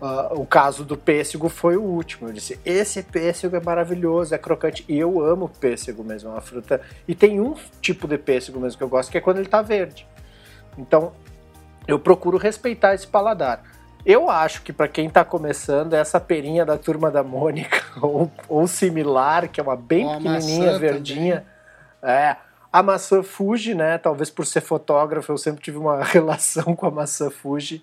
[0.00, 2.30] uh, o caso do pêssego foi o último.
[2.30, 4.82] Eu disse: esse pêssego é maravilhoso, é crocante.
[4.88, 6.80] E eu amo pêssego mesmo, é uma fruta.
[7.06, 9.60] E tem um tipo de pêssego mesmo que eu gosto, que é quando ele está
[9.60, 10.06] verde.
[10.78, 11.12] Então,
[11.86, 13.62] eu procuro respeitar esse paladar.
[14.06, 18.66] Eu acho que para quem está começando, essa perinha da turma da Mônica, ou, ou
[18.66, 21.44] similar, que é uma bem ou pequenininha, verdinha,
[22.00, 22.16] também.
[22.16, 22.36] é,
[22.76, 23.96] a maçã Fuji, né?
[23.96, 27.82] Talvez por ser fotógrafo, eu sempre tive uma relação com a maçã Fuji.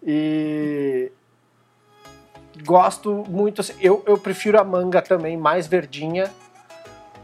[0.00, 1.10] E
[2.64, 3.62] gosto muito.
[3.62, 6.30] Assim, eu, eu prefiro a manga também, mais verdinha,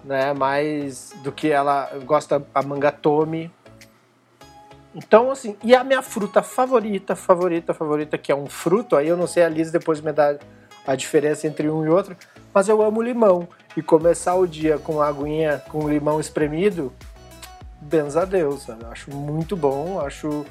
[0.05, 0.33] né?
[0.33, 1.89] Mais do que ela.
[1.93, 3.49] Eu gosto a manga Tome.
[4.93, 9.17] Então, assim, e a minha fruta favorita, favorita, favorita, que é um fruto, aí eu
[9.17, 10.37] não sei, a Liz depois me dá
[10.85, 12.17] a diferença entre um e outro,
[12.53, 13.47] mas eu amo limão.
[13.77, 16.93] E começar o dia com aguinha com limão espremido,
[17.81, 18.85] benza a Deus, sabe?
[18.91, 20.45] Acho muito bom, acho.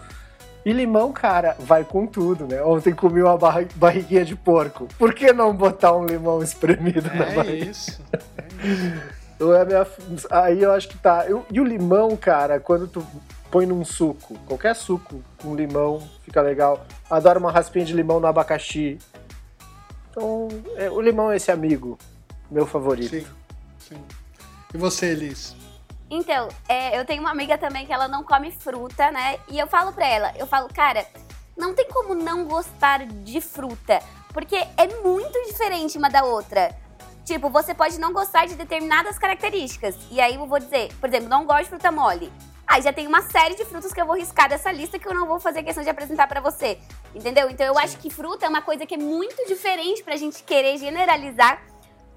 [0.66, 2.62] E limão, cara, vai com tudo, né?
[2.62, 3.38] Ontem comi uma
[3.76, 4.88] barriguinha de porco.
[4.98, 7.66] Por que não botar um limão espremido é na barriga?
[7.66, 8.02] Isso.
[8.14, 9.54] É isso.
[9.54, 9.88] É minha...
[10.30, 11.26] Aí eu acho que tá.
[11.52, 13.06] E o limão, cara, quando tu
[13.52, 16.86] põe num suco, qualquer suco com limão, fica legal.
[17.10, 18.98] Adoro uma raspinha de limão no abacaxi.
[20.12, 21.98] Então, é, o limão é esse amigo,
[22.50, 23.10] meu favorito.
[23.10, 23.26] Sim,
[23.80, 24.04] sim.
[24.74, 25.56] E você, Elis?
[26.10, 29.40] Então, é, eu tenho uma amiga também que ela não come fruta, né?
[29.50, 31.06] E eu falo pra ela, eu falo, cara,
[31.58, 34.00] não tem como não gostar de fruta,
[34.34, 36.74] porque é muito diferente uma da outra.
[37.26, 39.98] Tipo, você pode não gostar de determinadas características.
[40.10, 42.32] E aí eu vou dizer, por exemplo, não gosto de fruta mole.
[42.66, 45.14] Aí já tem uma série de frutas que eu vou riscar dessa lista que eu
[45.14, 46.78] não vou fazer questão de apresentar para você.
[47.14, 47.50] Entendeu?
[47.50, 50.78] Então eu acho que fruta é uma coisa que é muito diferente pra gente querer
[50.78, 51.62] generalizar,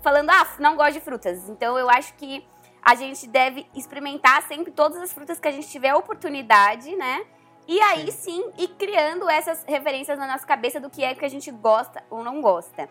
[0.02, 1.48] falando, ah, não gosto de frutas.
[1.48, 2.44] Então eu acho que
[2.82, 7.24] a gente deve experimentar sempre todas as frutas que a gente tiver oportunidade, né?
[7.68, 11.28] E aí sim, ir criando essas referências na nossa cabeça do que é que a
[11.28, 12.88] gente gosta ou não gosta.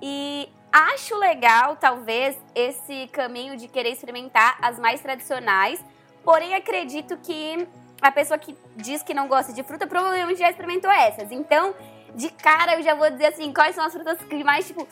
[0.00, 5.84] E acho legal, talvez, esse caminho de querer experimentar as mais tradicionais
[6.26, 7.68] Porém, acredito que
[8.02, 11.30] a pessoa que diz que não gosta de fruta provavelmente já experimentou essas.
[11.30, 11.72] Então,
[12.16, 14.88] de cara, eu já vou dizer assim, quais são as frutas mais, tipo,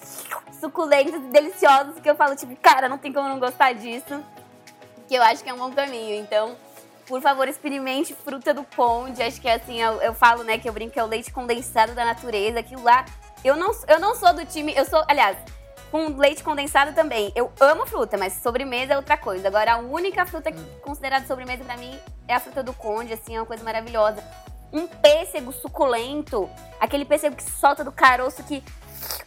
[0.61, 4.23] suculentas e deliciosas que eu falo, tipo, cara, não tem como não gostar disso.
[5.09, 6.15] Que eu acho que é um bom caminho.
[6.17, 6.55] Então,
[7.07, 9.23] por favor, experimente fruta do conde.
[9.23, 11.33] Acho que é assim, eu, eu falo, né, que eu brinco que é o leite
[11.33, 12.61] condensado da natureza.
[12.61, 13.07] Aquilo lá.
[13.43, 14.75] Eu não, eu não sou do time.
[14.77, 15.37] Eu sou, aliás,
[15.91, 17.33] com leite condensado também.
[17.35, 19.49] Eu amo fruta, mas sobremesa é outra coisa.
[19.49, 20.51] Agora, a única fruta
[20.83, 24.23] considerada sobremesa para mim é a fruta do conde, assim, é uma coisa maravilhosa.
[24.75, 28.63] Um pêssego suculento, aquele pêssego que solta do caroço que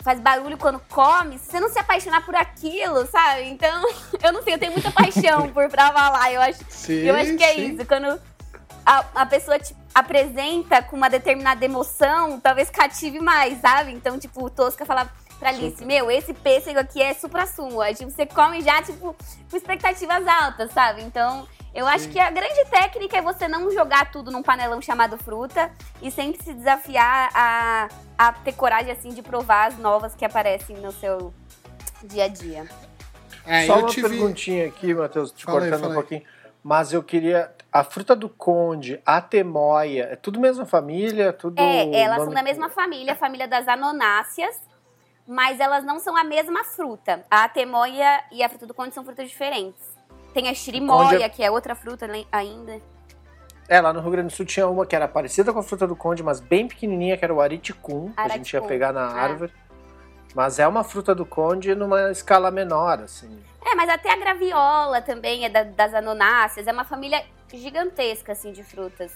[0.01, 3.43] faz barulho quando come, se você não se apaixonar por aquilo, sabe?
[3.43, 3.83] Então,
[4.23, 6.31] eu não sei, eu tenho muita paixão por lá.
[6.31, 7.73] Eu acho, sim, eu acho que é sim.
[7.73, 7.85] isso.
[7.85, 8.19] Quando
[8.85, 13.91] a, a pessoa te apresenta com uma determinada emoção, talvez cative mais, sabe?
[13.91, 17.81] Então, tipo, o Tosca falava pra Alice, meu, esse pêssego aqui é supra-sumo.
[17.81, 19.15] Aí, tipo, você come já, tipo,
[19.49, 21.01] com expectativas altas, sabe?
[21.03, 21.47] Então,
[21.77, 21.91] eu Sim.
[21.91, 26.09] acho que a grande técnica é você não jogar tudo num panelão chamado fruta e
[26.09, 27.87] sempre se desafiar a,
[28.17, 31.31] a ter coragem, assim, de provar as novas que aparecem no seu
[32.03, 32.67] dia a dia.
[33.45, 34.09] É, Só uma tive...
[34.09, 35.95] perguntinha aqui, Matheus, te falei, cortando falei.
[35.95, 36.23] um pouquinho.
[36.63, 37.53] Mas eu queria.
[37.71, 41.31] A fruta do conde, a temoia, é tudo mesma família?
[41.31, 42.25] Tudo é, elas nome...
[42.25, 44.59] são da mesma família, a família das anonáceas,
[45.27, 47.23] mas elas não são a mesma fruta.
[47.29, 49.96] A temoia e a fruta do conde são frutas diferentes.
[50.37, 51.29] Tem a xirimóia, é...
[51.29, 52.79] que é outra fruta ainda.
[53.67, 55.87] É, lá no Rio Grande do Sul tinha uma que era parecida com a fruta
[55.87, 59.01] do conde, mas bem pequenininha, que era o ariticum, que a gente ia pegar na
[59.01, 59.19] é.
[59.19, 59.51] árvore.
[60.35, 63.41] Mas é uma fruta do conde numa escala menor, assim.
[63.65, 66.67] É, mas até a graviola também é da, das anonáceas.
[66.67, 69.13] É uma família gigantesca, assim, de frutas.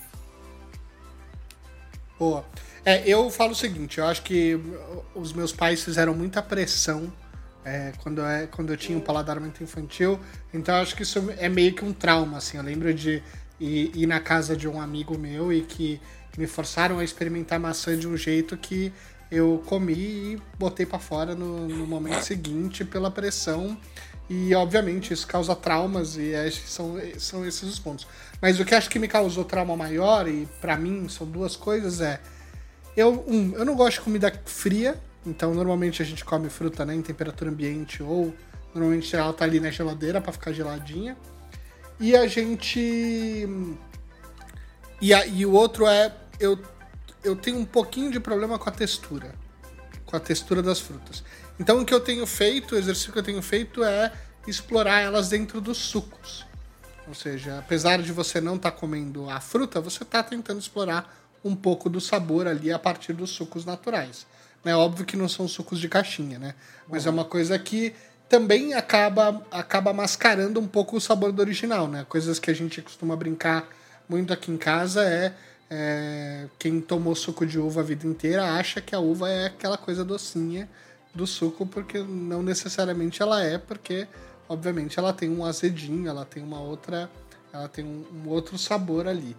[2.17, 2.43] Boa.
[2.83, 4.59] É, eu falo o seguinte, eu acho que
[5.13, 7.13] os meus pais fizeram muita pressão
[7.63, 10.19] é, quando, é, quando eu tinha um paladar muito infantil,
[10.53, 12.57] então acho que isso é meio que um trauma, assim.
[12.57, 13.21] Eu lembro de
[13.59, 16.01] ir, ir na casa de um amigo meu e que
[16.37, 18.91] me forçaram a experimentar maçã de um jeito que
[19.31, 23.77] eu comi e botei para fora no, no, momento seguinte pela pressão.
[24.29, 28.07] E obviamente isso causa traumas e que são, são esses os pontos.
[28.41, 32.01] Mas o que acho que me causou trauma maior, e para mim são duas coisas,
[32.01, 32.19] é.
[32.95, 36.95] Eu, um, eu não gosto de comida fria, então normalmente a gente come fruta né,
[36.95, 38.33] em temperatura ambiente ou
[38.73, 41.17] normalmente ela tá ali na geladeira para ficar geladinha.
[41.99, 43.47] E a gente.
[44.99, 46.11] E, a, e o outro é.
[46.39, 46.59] Eu,
[47.23, 49.35] eu tenho um pouquinho de problema com a textura.
[50.05, 51.23] Com a textura das frutas.
[51.59, 54.11] Então o que eu tenho feito, o exercício que eu tenho feito é
[54.47, 56.43] explorar elas dentro dos sucos.
[57.07, 61.15] Ou seja, apesar de você não estar tá comendo a fruta, você está tentando explorar
[61.43, 64.25] um pouco do sabor ali a partir dos sucos naturais.
[64.63, 66.55] É óbvio que não são sucos de caixinha, né?
[66.87, 67.11] Mas uhum.
[67.11, 67.93] é uma coisa que
[68.29, 72.05] também acaba, acaba mascarando um pouco o sabor do original, né?
[72.07, 73.67] Coisas que a gente costuma brincar
[74.07, 75.33] muito aqui em casa é,
[75.69, 79.77] é, quem tomou suco de uva a vida inteira acha que a uva é aquela
[79.77, 80.69] coisa docinha
[81.15, 84.07] do suco, porque não necessariamente ela é, porque
[84.47, 87.09] obviamente ela tem um azedinho, ela tem uma outra,
[87.53, 89.35] ela tem um, um outro sabor ali.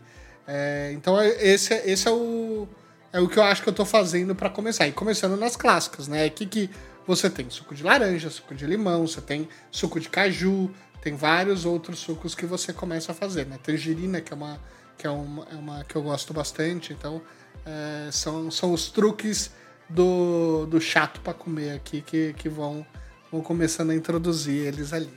[0.47, 2.67] É, então é, esse, esse é o
[3.13, 4.89] é o que eu acho que eu tô fazendo para começar.
[4.89, 6.25] E começando nas clássicas, né?
[6.25, 6.71] Aqui que
[7.07, 10.71] você tem suco de laranja, suco de limão, você tem suco de caju,
[11.03, 13.59] tem vários outros sucos que você começa a fazer, né?
[13.63, 14.61] Tangerina, que é uma
[14.97, 17.21] que, é uma, é uma que eu gosto bastante, então
[17.67, 19.51] é, são, são os truques
[19.89, 22.87] do, do chato para comer aqui que, que vão,
[23.31, 25.11] vão começando a introduzir eles ali.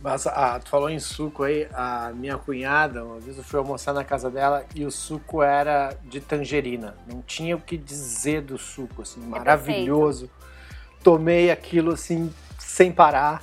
[0.00, 3.92] Mas ah, tu falou em suco aí, a minha cunhada, uma vez eu fui almoçar
[3.92, 6.94] na casa dela e o suco era de tangerina.
[7.06, 10.28] Não tinha o que dizer do suco, assim, é maravilhoso.
[10.28, 11.02] Perfeito.
[11.02, 13.42] Tomei aquilo assim, sem parar.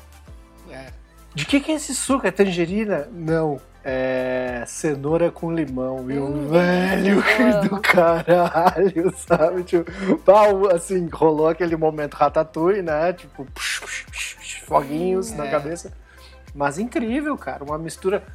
[0.71, 0.87] É.
[1.33, 2.25] De que, que é esse suco?
[2.25, 3.09] É tangerina?
[3.11, 3.59] Não.
[3.83, 6.25] É cenoura com limão, viu?
[6.25, 7.21] Hum, velho
[7.69, 9.63] do caralho, sabe?
[9.63, 9.85] Tipo,
[10.73, 13.13] assim, rolou aquele momento ratatouille, né?
[13.13, 15.51] Tipo, psh, psh, psh, foguinhos hum, na é.
[15.51, 15.91] cabeça.
[16.55, 17.63] Mas incrível, cara.
[17.63, 18.25] Uma mistura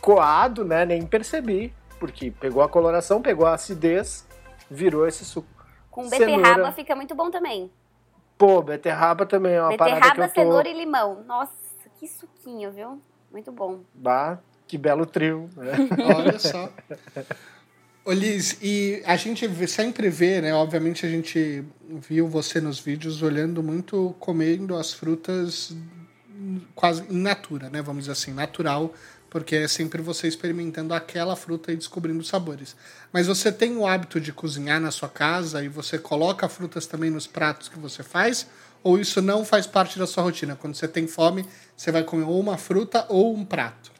[0.00, 0.84] coado, né?
[0.84, 1.72] Nem percebi.
[1.98, 4.26] Porque pegou a coloração, pegou a acidez,
[4.70, 5.48] virou esse suco.
[5.90, 6.72] Com beterraba cenoura.
[6.72, 7.72] fica muito bom também.
[8.36, 10.50] Pô, beterraba também é uma beterraba, parada que eu tô...
[10.50, 11.24] cenoura e limão.
[11.26, 11.52] Nossa,
[11.98, 13.00] que suquinho, viu?
[13.32, 13.80] Muito bom.
[13.94, 15.50] Bah, que belo trio.
[15.56, 15.72] Né?
[16.16, 16.70] Olha só.
[18.04, 20.54] Ô Liz, e a gente sempre vê, né?
[20.54, 25.76] Obviamente a gente viu você nos vídeos olhando muito, comendo as frutas
[26.74, 27.82] quase in natura, né?
[27.82, 28.92] Vamos dizer assim, natural,
[29.30, 32.76] porque é sempre você experimentando aquela fruta e descobrindo sabores.
[33.12, 37.10] Mas você tem o hábito de cozinhar na sua casa e você coloca frutas também
[37.10, 38.46] nos pratos que você faz?
[38.82, 40.56] Ou isso não faz parte da sua rotina?
[40.56, 41.44] Quando você tem fome,
[41.76, 43.90] você vai comer ou uma fruta ou um prato?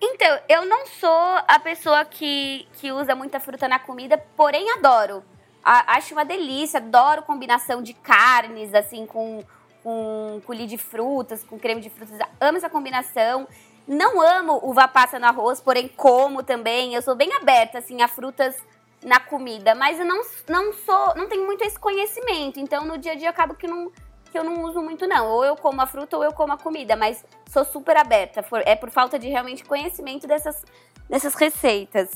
[0.00, 5.24] Então, eu não sou a pessoa que, que usa muita fruta na comida, porém adoro.
[5.64, 9.42] A, acho uma delícia, adoro combinação de carnes, assim, com
[9.84, 12.18] com coulis de frutas, com creme de frutas.
[12.40, 13.46] Amo essa combinação.
[13.86, 16.94] Não amo uva passa no arroz, porém como também.
[16.94, 18.56] Eu sou bem aberta assim a frutas
[19.04, 22.58] na comida, mas eu não, não sou, não tenho muito esse conhecimento.
[22.58, 23.92] Então no dia a dia acabo que não
[24.32, 25.28] que eu não uso muito não.
[25.28, 28.44] Ou eu como a fruta ou eu como a comida, mas sou super aberta.
[28.64, 30.64] É por falta de realmente conhecimento dessas
[31.08, 32.10] dessas receitas.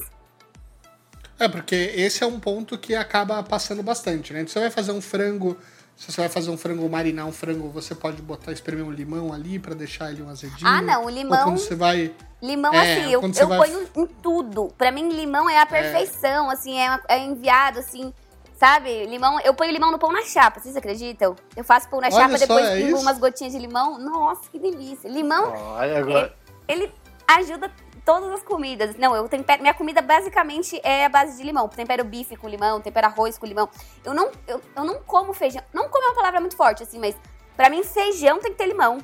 [1.38, 4.44] É, porque esse é um ponto que acaba passando bastante, né?
[4.44, 5.57] Você vai fazer um frango
[5.98, 9.32] se você vai fazer um frango marinar um frango, você pode botar, espremer um limão
[9.32, 10.64] ali para deixar ele um azedinho.
[10.64, 11.38] Ah, não, o limão.
[11.40, 12.14] Ou quando você vai.
[12.40, 13.58] Limão, é, assim, eu, eu vai...
[13.58, 14.72] ponho em tudo.
[14.78, 16.54] Para mim, limão é a perfeição, é.
[16.54, 18.14] assim, é, é, enviado, assim,
[18.56, 19.06] sabe?
[19.06, 21.34] Limão, eu ponho limão no pão na chapa, vocês acreditam?
[21.56, 23.98] Eu faço pão na Olha chapa, só, depois é umas gotinhas de limão.
[23.98, 25.08] Nossa, que delícia.
[25.08, 26.32] Limão, Olha, agora...
[26.68, 26.92] ele, ele
[27.26, 27.72] ajuda
[28.08, 28.96] todas as comidas.
[28.96, 29.60] Não, eu tempero.
[29.60, 31.68] Minha comida basicamente é a base de limão.
[31.68, 33.68] Tempero bife com limão, tempero arroz com limão.
[34.02, 35.62] Eu não, eu, eu não como feijão.
[35.74, 37.14] Não como é uma palavra muito forte, assim, mas
[37.54, 38.96] para mim feijão tem que ter limão.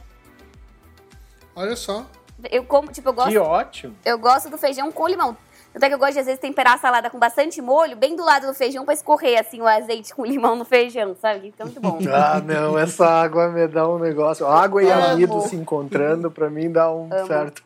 [1.55, 2.07] Olha só.
[2.51, 3.31] Eu como, tipo, eu gosto.
[3.31, 3.95] Que ótimo!
[4.07, 5.37] Eu gosto do feijão com limão.
[5.75, 8.25] Até que eu gosto de, às vezes, temperar a salada com bastante molho, bem do
[8.25, 11.49] lado do feijão, pra escorrer, assim, o azeite com limão no feijão, sabe?
[11.49, 11.99] Então, muito bom.
[12.13, 14.47] ah, não, essa água me dá um negócio.
[14.47, 15.07] Água e Amo.
[15.07, 17.27] amido se encontrando, pra mim, dá um Amo.
[17.27, 17.63] certo.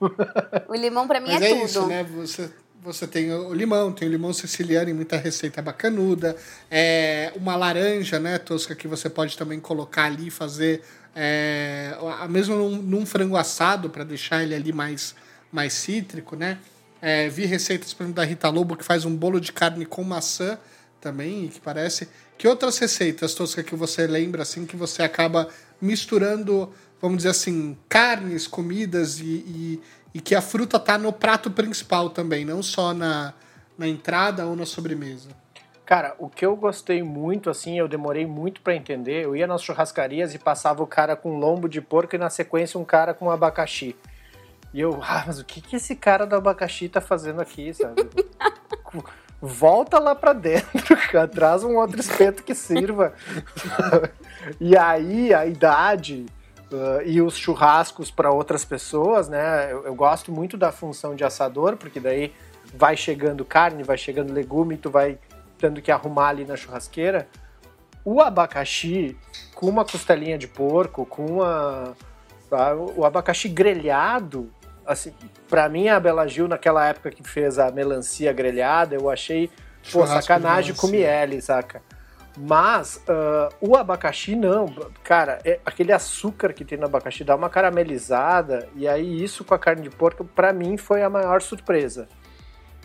[0.68, 1.64] o limão, pra mim, Mas é, é tudo.
[1.64, 2.04] isso, né?
[2.04, 6.36] Você você tem o limão, tem o limão siciliano em muita receita bacanuda.
[6.70, 10.82] É, uma laranja, né, Tosca, que você pode também colocar ali, fazer
[11.14, 11.96] é,
[12.30, 15.14] mesmo num, num frango assado, para deixar ele ali mais,
[15.50, 16.58] mais cítrico, né?
[17.00, 20.02] É, vi receitas, por exemplo, da Rita Lobo, que faz um bolo de carne com
[20.02, 20.58] maçã
[21.00, 22.08] também, que parece.
[22.36, 25.48] Que outras receitas, Tosca, que você lembra, assim, que você acaba
[25.80, 29.82] misturando, vamos dizer assim, carnes, comidas e, e
[30.14, 33.34] e que a fruta tá no prato principal também, não só na,
[33.76, 35.28] na entrada ou na sobremesa.
[35.84, 39.62] Cara, o que eu gostei muito, assim, eu demorei muito para entender, eu ia nas
[39.62, 43.30] churrascarias e passava o cara com lombo de porco e na sequência um cara com
[43.30, 43.96] abacaxi.
[44.72, 48.08] E eu, ah, mas o que, que esse cara do abacaxi tá fazendo aqui, sabe?
[49.40, 53.14] Volta lá pra dentro, cara, traz um outro espeto que sirva.
[54.60, 56.26] e aí, a idade,
[56.70, 59.72] Uh, e os churrascos para outras pessoas, né?
[59.72, 62.30] Eu, eu, gosto muito da função de assador, porque daí
[62.74, 65.18] vai chegando carne, vai chegando legume, tu vai
[65.56, 67.26] tendo que arrumar ali na churrasqueira.
[68.04, 69.16] O abacaxi
[69.54, 71.96] com uma costelinha de porco, com uma,
[72.50, 72.74] tá?
[72.74, 74.50] o abacaxi grelhado,
[74.88, 75.12] assim,
[75.48, 79.50] para mim a Bela Gil naquela época que fez a melancia grelhada, eu achei
[79.92, 81.82] pô, sacanagem com miele, saca?
[82.36, 84.66] Mas uh, o abacaxi não,
[85.02, 89.54] cara, é, aquele açúcar que tem no abacaxi dá uma caramelizada e aí isso com
[89.54, 92.08] a carne de porco para mim foi a maior surpresa.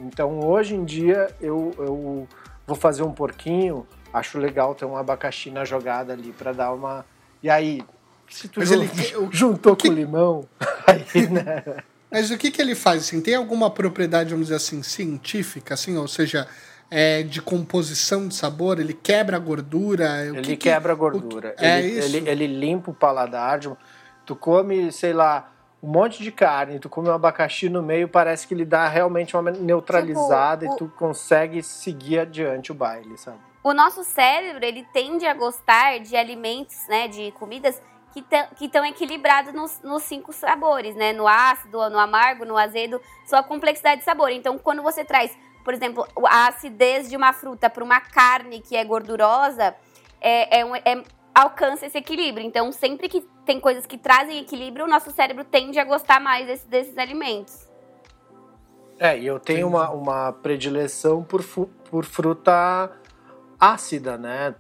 [0.01, 2.27] Então hoje em dia eu, eu
[2.65, 7.05] vou fazer um porquinho, acho legal ter um abacaxi na jogada ali para dar uma
[7.41, 7.83] e aí
[8.27, 8.89] se tu ele,
[9.29, 9.87] juntou que...
[9.87, 10.47] com limão,
[10.87, 11.63] aí né?
[12.13, 13.19] Mas o que que ele faz assim?
[13.19, 16.47] Tem alguma propriedade, vamos dizer assim, científica, assim, ou seja,
[16.91, 20.23] é, de composição de sabor, ele quebra a gordura.
[20.23, 21.55] ele que quebra a gordura.
[21.57, 22.15] Que, é ele, isso?
[22.15, 23.57] Ele, ele limpa o paladar.
[23.57, 23.71] De,
[24.27, 28.47] tu come, sei lá, um monte de carne, tu come um abacaxi no meio, parece
[28.47, 33.39] que ele dá realmente uma neutralizada tipo, e tu consegue seguir adiante o baile, sabe?
[33.63, 37.81] O nosso cérebro, ele tende a gostar de alimentos, né, de comidas
[38.13, 41.13] que estão equilibrados nos, nos, cinco sabores, né?
[41.13, 44.29] No ácido, no amargo, no azedo, sua complexidade de sabor.
[44.29, 48.75] Então, quando você traz por exemplo, a acidez de uma fruta para uma carne que
[48.75, 49.73] é gordurosa
[50.19, 52.45] é, é, um, é, alcança esse equilíbrio.
[52.45, 56.47] Então, sempre que tem coisas que trazem equilíbrio, o nosso cérebro tende a gostar mais
[56.47, 57.67] desse, desses alimentos.
[58.99, 62.91] É, e eu tenho uma, uma predileção por, por fruta
[63.71, 64.53] ácida, né?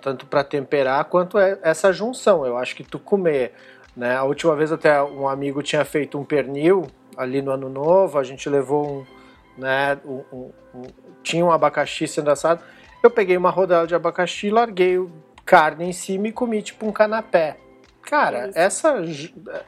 [0.00, 2.44] Tanto para temperar quanto é essa junção.
[2.46, 3.52] Eu acho que tu comer,
[3.96, 4.16] né?
[4.16, 8.24] A última vez até um amigo tinha feito um pernil ali no ano novo, a
[8.24, 9.22] gente levou um
[9.56, 9.98] né?
[10.04, 10.82] Um, um, um,
[11.22, 12.62] tinha um abacaxi sendo assado.
[13.02, 15.04] Eu peguei uma rodela de abacaxi, larguei
[15.44, 17.56] carne em cima e comi tipo um canapé.
[18.02, 18.96] Cara, é essa,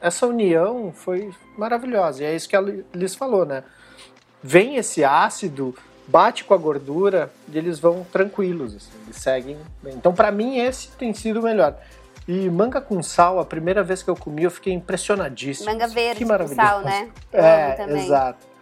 [0.01, 2.23] essa união foi maravilhosa.
[2.23, 2.61] E é isso que a
[2.93, 3.63] Liz falou, né?
[4.43, 5.73] Vem esse ácido,
[6.07, 9.93] bate com a gordura e eles vão tranquilos, assim, eles seguem bem.
[9.95, 11.77] Então, para mim, esse tem sido o melhor.
[12.27, 15.69] E manga com sal, a primeira vez que eu comi, eu fiquei impressionadíssimo.
[15.69, 16.59] Manga verde que maravilhoso.
[16.59, 17.09] com sal, né?
[17.31, 18.55] É, exato.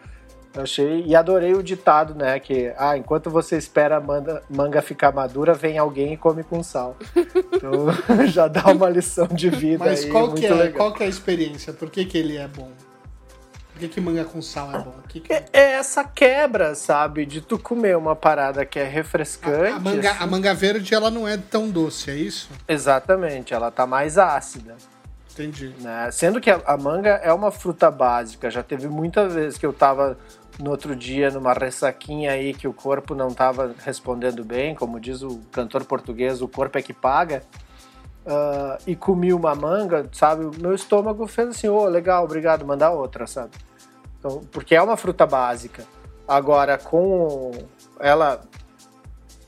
[0.54, 2.40] Eu achei e adorei o ditado, né?
[2.40, 6.62] Que ah, enquanto você espera a manga, manga ficar madura, vem alguém e come com
[6.62, 6.96] sal.
[7.16, 7.88] Então
[8.28, 9.86] já dá uma lição de vida.
[9.86, 10.78] Mas aí, qual, que é, legal.
[10.78, 11.74] qual que é a experiência?
[11.74, 12.70] Por que, que ele é bom?
[13.74, 14.94] Por que, que manga com sal é bom?
[15.10, 15.34] Que que...
[15.34, 17.26] É, é essa quebra, sabe?
[17.26, 19.74] De tu comer uma parada que é refrescante.
[19.74, 20.24] A, a manga, assim.
[20.24, 22.52] a manga verde ela não é tão doce, é isso?
[22.68, 24.76] Exatamente, ela tá mais ácida.
[25.34, 25.74] Entendi.
[25.80, 26.12] Né?
[26.12, 28.52] Sendo que a, a, manga é uma fruta básica.
[28.52, 30.16] Já teve muitas vezes que eu tava
[30.60, 35.24] no outro dia numa ressaquinha aí que o corpo não estava respondendo bem, como diz
[35.24, 37.42] o cantor português, o corpo é que paga.
[38.26, 40.46] Uh, e comi uma manga, sabe?
[40.46, 43.52] O meu estômago fez assim, ô, oh, legal, obrigado, mandar outra, sabe?
[44.18, 45.86] Então, porque é uma fruta básica.
[46.26, 47.52] Agora, com
[48.00, 48.42] ela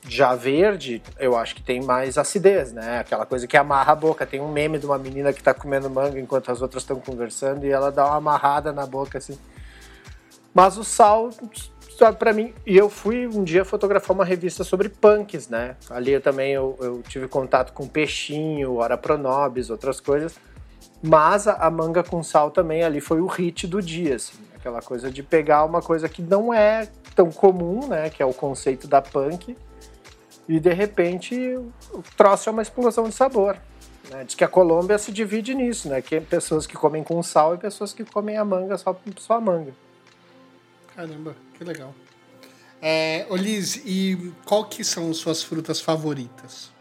[0.07, 2.99] já verde, eu acho que tem mais acidez, né?
[2.99, 4.25] Aquela coisa que amarra a boca.
[4.25, 7.65] Tem um meme de uma menina que tá comendo manga enquanto as outras estão conversando
[7.65, 9.37] e ela dá uma amarrada na boca, assim.
[10.53, 11.31] Mas o sal,
[11.97, 12.53] sabe, para mim.
[12.65, 15.75] E eu fui um dia fotografar uma revista sobre punks, né?
[15.89, 20.35] Ali eu também eu, eu tive contato com Peixinho, Ora Pronobis, outras coisas.
[21.01, 24.37] Mas a, a, manga com sal também ali foi o hit do dia, assim.
[24.55, 28.09] Aquela coisa de pegar uma coisa que não é tão comum, né?
[28.09, 29.55] Que é o conceito da punk.
[30.47, 31.35] E de repente
[31.91, 33.57] o troço é uma explosão de sabor.
[34.09, 34.23] Né?
[34.23, 36.01] Diz que a Colômbia se divide nisso, né?
[36.01, 39.41] Que pessoas que comem com sal e pessoas que comem a manga só, só a
[39.41, 39.73] manga.
[40.95, 41.93] Caramba, que legal.
[42.81, 46.71] É, Olise, e qual que são suas frutas favoritas?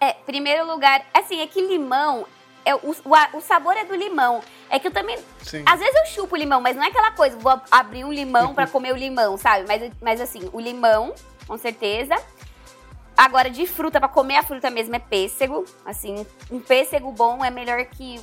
[0.00, 2.26] É, primeiro lugar, assim, é que limão,
[2.64, 4.40] é, o, o, o sabor é do limão.
[4.68, 5.18] É que eu também.
[5.42, 5.62] Sim.
[5.66, 8.66] Às vezes eu chupo limão, mas não é aquela coisa, vou abrir um limão para
[8.68, 9.66] comer o limão, sabe?
[9.66, 11.14] Mas, mas assim, o limão,
[11.46, 12.14] com certeza.
[13.16, 15.64] Agora, de fruta, para comer a fruta mesmo, é pêssego.
[15.84, 18.20] Assim, um pêssego bom é melhor que.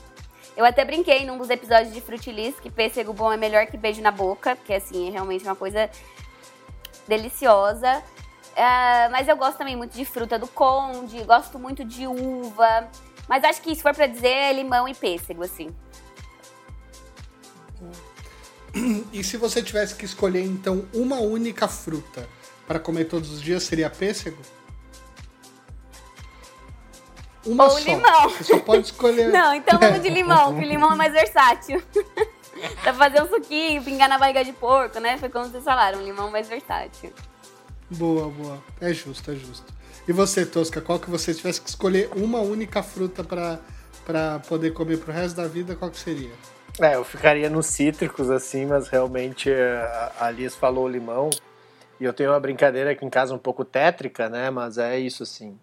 [0.58, 4.02] Eu até brinquei num dos episódios de Frutilis que pêssego bom é melhor que beijo
[4.02, 5.88] na boca, porque assim, é realmente uma coisa
[7.08, 8.00] deliciosa.
[8.54, 12.90] Uh, mas eu gosto também muito de fruta do conde, gosto muito de uva.
[13.30, 15.70] Mas acho que se for para dizer, é limão e pêssego, assim.
[19.14, 22.28] E se você tivesse que escolher, então, uma única fruta
[22.68, 24.42] para comer todos os dias, seria pêssego?
[27.48, 27.80] Uma Ou só.
[27.80, 28.30] limão.
[28.30, 29.32] Você só pode escolher.
[29.32, 31.82] Não, então vamos de limão, que o limão é mais versátil.
[32.82, 35.18] Pra fazer um suquinho, pingar na barriga de porco, né?
[35.18, 37.14] Foi como vocês falaram, um limão mais versátil.
[37.90, 38.64] Boa, boa.
[38.82, 39.72] É justo, é justo.
[40.08, 44.98] E você, Tosca, qual que você tivesse que escolher uma única fruta para poder comer
[44.98, 46.32] pro resto da vida, qual que seria?
[46.80, 51.30] É, eu ficaria nos cítricos, assim, mas realmente é, a Alice falou limão.
[52.00, 54.50] E eu tenho uma brincadeira aqui em casa um pouco tétrica, né?
[54.50, 55.58] Mas é isso, assim.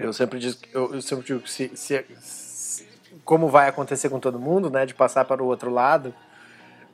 [0.00, 2.88] Eu sempre digo, eu, eu sempre digo que se, se, se,
[3.22, 4.86] como vai acontecer com todo mundo, né?
[4.86, 6.14] De passar para o outro lado,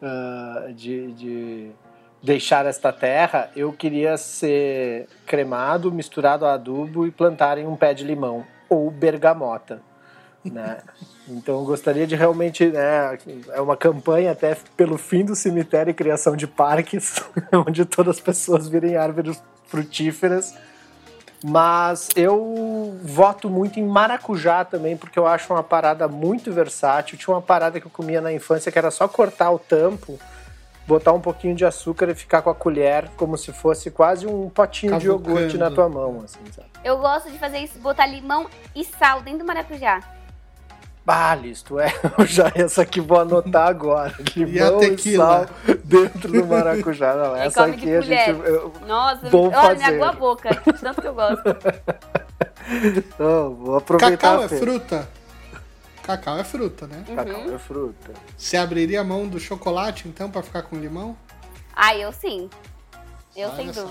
[0.03, 1.71] uh, de, de
[2.21, 7.95] deixar esta terra, eu queria ser cremado, misturado a adubo e plantar em um pé
[7.95, 9.81] de limão ou bergamota.
[10.45, 10.79] Né?
[11.29, 13.19] Então eu gostaria de realmente, né,
[13.53, 17.21] é uma campanha até pelo fim do cemitério e criação de parques,
[17.67, 20.55] onde todas as pessoas virem árvores frutíferas.
[21.45, 27.19] Mas eu voto muito em maracujá também, porque eu acho uma parada muito versátil.
[27.19, 30.19] Tinha uma parada que eu comia na infância que era só cortar o tampo,
[30.87, 34.49] botar um pouquinho de açúcar e ficar com a colher como se fosse quase um
[34.49, 35.23] potinho Cavucando.
[35.23, 36.69] de iogurte na tua mão, assim, sabe?
[36.83, 40.01] Eu gosto de fazer isso, botar limão e sal dentro do maracujá.
[41.07, 41.93] Ah, listo, é.
[42.27, 44.13] Já essa aqui vou anotar agora.
[44.35, 45.47] Limão e, e sal
[45.85, 47.15] dentro do maracujá.
[47.15, 48.31] Não, essa aqui a gente.
[48.31, 49.77] Eu, Nossa, vou olha, fazer.
[49.77, 50.63] me aguou a boca.
[50.81, 51.43] Tanto que eu gosto.
[53.19, 54.17] Não, vou aproveitar.
[54.17, 55.09] Cacau é fruta?
[56.03, 57.05] Cacau é fruta, né?
[57.09, 57.17] Uhum.
[57.17, 58.13] Cacau é fruta.
[58.37, 61.17] Você abriria a mão do chocolate, então, pra ficar com limão?
[61.75, 62.51] Ah, eu sim.
[63.37, 63.87] Eu olha sem só.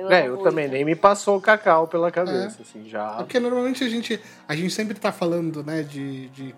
[0.00, 0.44] Eu é, eu muito.
[0.44, 2.62] também nem me passou o cacau pela cabeça, é.
[2.62, 3.08] assim, já.
[3.14, 6.54] Porque normalmente a gente, a gente sempre tá falando, né, de, de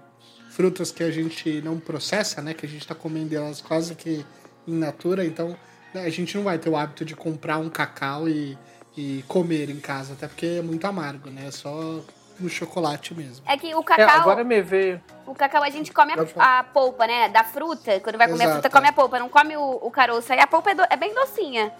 [0.51, 4.24] frutas que a gente não processa, né, que a gente tá comendo elas quase que
[4.66, 5.57] in natura, então
[5.93, 8.57] né, a gente não vai ter o hábito de comprar um cacau e,
[8.97, 12.01] e comer em casa, até porque é muito amargo, né, é só
[12.38, 13.45] no chocolate mesmo.
[13.47, 14.07] É que o cacau.
[14.07, 15.01] É, agora me veio.
[15.26, 17.28] O cacau a gente come a, a, polpa, né?
[17.28, 18.01] Da fruta.
[18.01, 18.51] Quando vai comer Exato.
[18.51, 20.32] a fruta, come a polpa, não come o, o caroço.
[20.32, 21.72] Aí a polpa é, do, é bem docinha.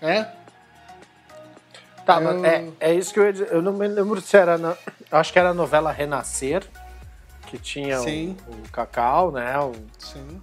[0.00, 0.26] É?
[2.14, 2.44] Tá, eu...
[2.44, 3.48] é, é isso que eu ia dizer.
[3.52, 4.58] Eu não me lembro se era.
[4.58, 4.76] Na,
[5.10, 6.64] acho que era a novela Renascer,
[7.46, 9.58] que tinha o, o, cacau, né?
[9.58, 10.40] O, Sim.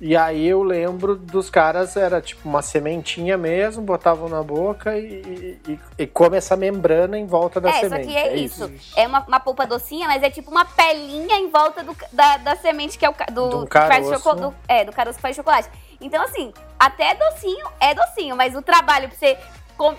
[0.00, 5.58] E aí eu lembro dos caras, era tipo uma sementinha mesmo, botavam na boca e,
[5.66, 7.94] e, e come essa membrana em volta da é, semente.
[7.94, 8.70] É, só que é, é isso.
[8.72, 8.94] isso.
[8.96, 12.54] É uma, uma polpa docinha, mas é tipo uma pelinha em volta do, da, da
[12.54, 14.12] semente que é o do, do caroço.
[14.12, 15.68] Que faz do, é, do caroço que faz chocolate.
[16.00, 19.36] Então, assim, até docinho é docinho, mas o trabalho pra você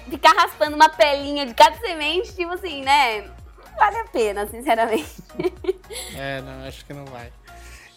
[0.10, 3.22] ficar raspando uma pelinha de cada semente, tipo assim, né?
[3.22, 5.24] Não vale a pena, sinceramente.
[6.16, 7.32] É, não, acho que não vai.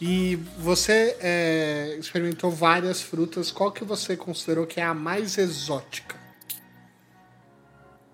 [0.00, 3.52] E você é, experimentou várias frutas.
[3.52, 6.16] Qual que você considerou que é a mais exótica?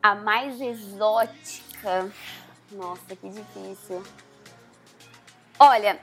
[0.03, 2.11] A mais exótica?
[2.73, 4.03] Nossa, que difícil.
[5.59, 5.99] Olha,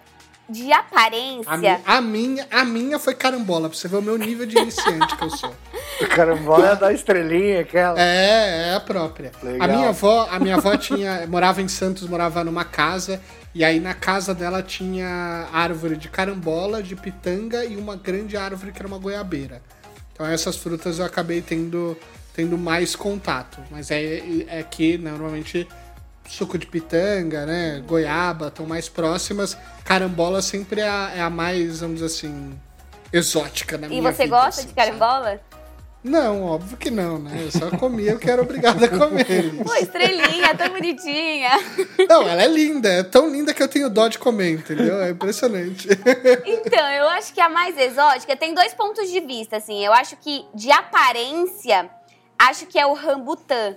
[0.50, 1.52] de aparência.
[1.52, 4.58] A, mi a, minha, a minha foi carambola, pra você ver o meu nível de
[4.58, 5.56] iniciante que eu sou.
[6.08, 8.00] carambola é da estrelinha, aquela.
[8.00, 9.32] É, é a própria.
[9.42, 9.70] Legal.
[9.70, 13.22] A minha avó, a minha avó tinha, morava em Santos, morava numa casa,
[13.54, 18.72] e aí na casa dela tinha árvore de carambola, de pitanga e uma grande árvore
[18.72, 19.62] que era uma goiabeira.
[20.14, 21.98] Então essas frutas eu acabei tendo,
[22.34, 23.60] tendo mais contato.
[23.72, 25.68] Mas é, é que normalmente
[26.28, 27.84] suco de pitanga, né?
[27.86, 29.58] Goiaba estão mais próximas.
[29.84, 32.60] Carambola sempre é a, é a, mais, vamos dizer assim,
[33.12, 34.14] exótica na e minha vida.
[34.14, 35.30] E você gosta assim, de carambola?
[35.30, 35.55] Sabe?
[36.06, 37.32] Não, óbvio que não, né?
[37.46, 39.64] Eu só comia eu que era obrigada a comer.
[39.64, 41.50] Pô, estrelinha, tão bonitinha.
[42.08, 42.88] Não, ela é linda.
[42.88, 45.02] É tão linda que eu tenho dó de comer, entendeu?
[45.02, 45.88] É impressionante.
[46.46, 49.84] Então, eu acho que a mais exótica tem dois pontos de vista, assim.
[49.84, 51.90] Eu acho que, de aparência,
[52.38, 53.76] acho que é o rambutã,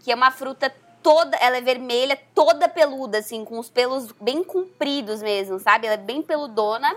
[0.00, 0.70] que é uma fruta
[1.02, 5.86] toda, ela é vermelha, toda peluda, assim, com os pelos bem compridos mesmo, sabe?
[5.86, 6.94] Ela é bem peludona.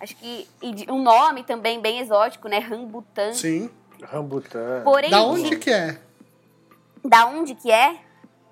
[0.00, 2.58] Acho que e um nome também bem exótico, né?
[2.58, 3.32] Rambutan.
[3.32, 3.70] Sim.
[4.02, 4.82] Rambutan.
[4.84, 5.98] Porém, da onde que é?
[7.04, 7.98] Da onde que é?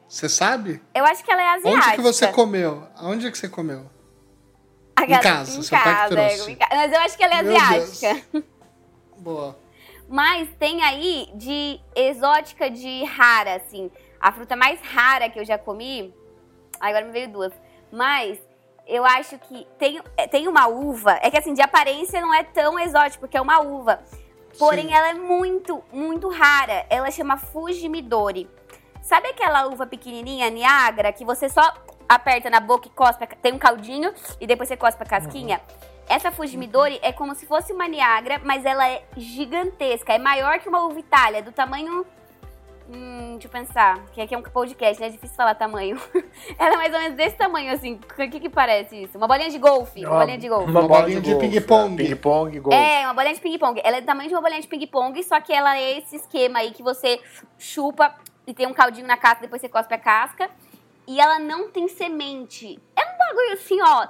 [0.08, 0.80] Você sabe?
[0.94, 1.86] Eu acho que ela é asiática.
[1.86, 2.86] Onde que você comeu?
[2.96, 3.90] Aonde que você comeu?
[5.04, 6.58] em casa, em seu casa, pai que trouxe.
[6.70, 8.22] É, mas eu acho que ela é Meu asiática.
[8.32, 8.44] Deus.
[9.18, 9.58] Boa.
[10.08, 13.90] Mas tem aí de exótica de rara, assim.
[14.20, 16.14] A fruta mais rara que eu já comi.
[16.80, 17.52] Agora me veio duas.
[17.92, 18.38] Mas
[18.86, 21.18] eu acho que tem, tem uma uva.
[21.20, 24.02] É que assim, de aparência não é tão exótico, porque é uma uva.
[24.58, 24.94] Porém, Sim.
[24.94, 26.86] ela é muito, muito rara.
[26.88, 28.48] Ela chama Fujimidori.
[29.02, 31.62] Sabe aquela uva pequenininha, Niagara, que você só
[32.08, 35.60] aperta na boca e cospe, tem um caldinho e depois você cospe a casquinha?
[35.68, 35.86] Uhum.
[36.08, 40.12] Essa Fujimidori é como se fosse uma Niagara, mas ela é gigantesca.
[40.12, 42.06] É maior que uma uva Itália, do tamanho.
[42.88, 44.04] Hum, deixa eu pensar.
[44.12, 45.08] Que aqui é um podcast, né?
[45.08, 46.00] É difícil falar tamanho.
[46.58, 47.94] ela é mais ou menos desse tamanho, assim.
[47.94, 49.18] O que que parece isso?
[49.18, 50.00] Uma bolinha de golfe.
[50.00, 50.70] Uma, uma bolinha de golfe.
[50.70, 52.02] Uma, uma bolinha de, de ping-pong.
[52.02, 52.78] É, ping-pong, golfe.
[52.78, 53.80] É, uma bolinha de ping-pong.
[53.84, 56.60] Ela é do tamanho de uma bolinha de ping-pong, só que ela é esse esquema
[56.60, 57.20] aí que você
[57.58, 58.14] chupa
[58.46, 60.48] e tem um caldinho na casca, depois você cospe a casca.
[61.08, 62.78] E ela não tem semente.
[62.96, 64.08] É um bagulho assim, ó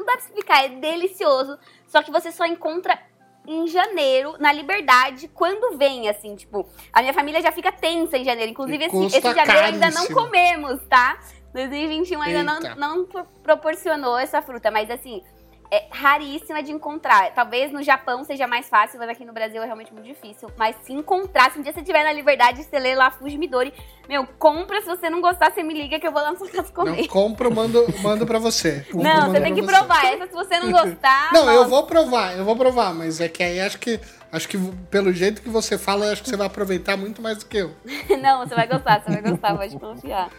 [0.00, 1.58] não dá pra explicar, é delicioso.
[1.86, 2.98] Só que você só encontra
[3.46, 8.24] em janeiro, na Liberdade, quando vem, assim, tipo, a minha família já fica tensa em
[8.24, 8.50] janeiro.
[8.50, 9.84] Inclusive, esse, esse janeiro caríssimo.
[9.84, 11.18] ainda não comemos, tá?
[11.52, 13.06] 2021 ainda não, não
[13.42, 15.22] proporcionou essa fruta, mas assim,
[15.70, 17.32] é raríssima de encontrar.
[17.32, 20.50] Talvez no Japão seja mais fácil, mas aqui no Brasil é realmente muito difícil.
[20.56, 23.72] Mas se encontrar, se um dia você estiver na liberdade, você lê lá Fujimidori,
[24.08, 24.80] meu, compra.
[24.80, 27.02] Se você não gostar, você me liga que eu vou lá na sua casa comer.
[27.02, 28.84] Não, compro, mando, mando pra você.
[28.92, 30.04] não, você tem que provar.
[30.06, 31.32] Essa, se você não gostar.
[31.32, 31.56] não, nossa.
[31.56, 34.00] eu vou provar, eu vou provar, mas é que aí acho que.
[34.32, 34.56] Acho que
[34.88, 37.74] pelo jeito que você fala, acho que você vai aproveitar muito mais do que eu.
[38.22, 40.30] não, você vai gostar, você vai gostar, pode confiar.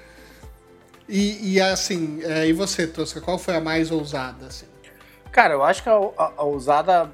[1.09, 4.45] E, e assim, é, e você, Tosca, qual foi a mais ousada?
[4.47, 4.70] Assim?
[5.31, 7.11] Cara, eu acho que a, a, a usada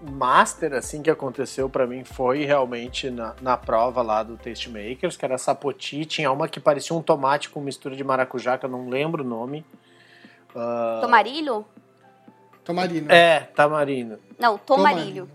[0.00, 5.16] master assim que aconteceu para mim foi realmente na, na prova lá do Taste Makers,
[5.16, 8.70] que era sapoti, tinha uma que parecia um tomate com mistura de maracujá, que eu
[8.70, 9.64] não lembro o nome.
[10.54, 11.00] Uh...
[11.00, 11.64] Tomarilho?
[12.64, 13.10] Tomarino.
[13.10, 14.18] É, tamarino.
[14.38, 15.28] Não, tomarilho.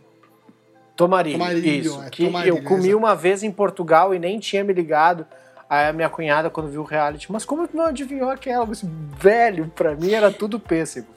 [0.95, 2.03] Tomarilho, tomarilho isso.
[2.03, 2.95] É, que tomarilho, eu comi exatamente.
[2.95, 5.25] uma vez em Portugal e nem tinha me ligado.
[5.73, 8.63] Aí a minha cunhada, quando viu o reality, mas como não adivinhou aquela?
[8.67, 11.07] Disse, Velho, pra mim era tudo pêssego.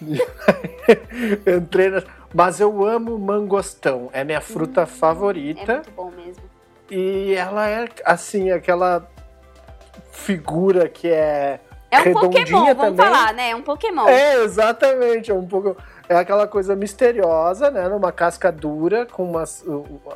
[1.46, 2.02] Entrei na...
[2.34, 5.72] Mas eu amo mangostão, é minha fruta hum, favorita.
[5.72, 6.42] É muito bom mesmo.
[6.90, 9.06] E ela é, assim, aquela
[10.10, 11.60] figura que é.
[11.90, 12.96] É um Pokémon, vamos também.
[12.96, 13.50] falar, né?
[13.50, 14.08] É um Pokémon.
[14.08, 15.30] É, exatamente.
[15.30, 15.74] É um Pokémon
[16.08, 17.88] é aquela coisa misteriosa, né?
[17.88, 19.64] Numa casca dura, com umas,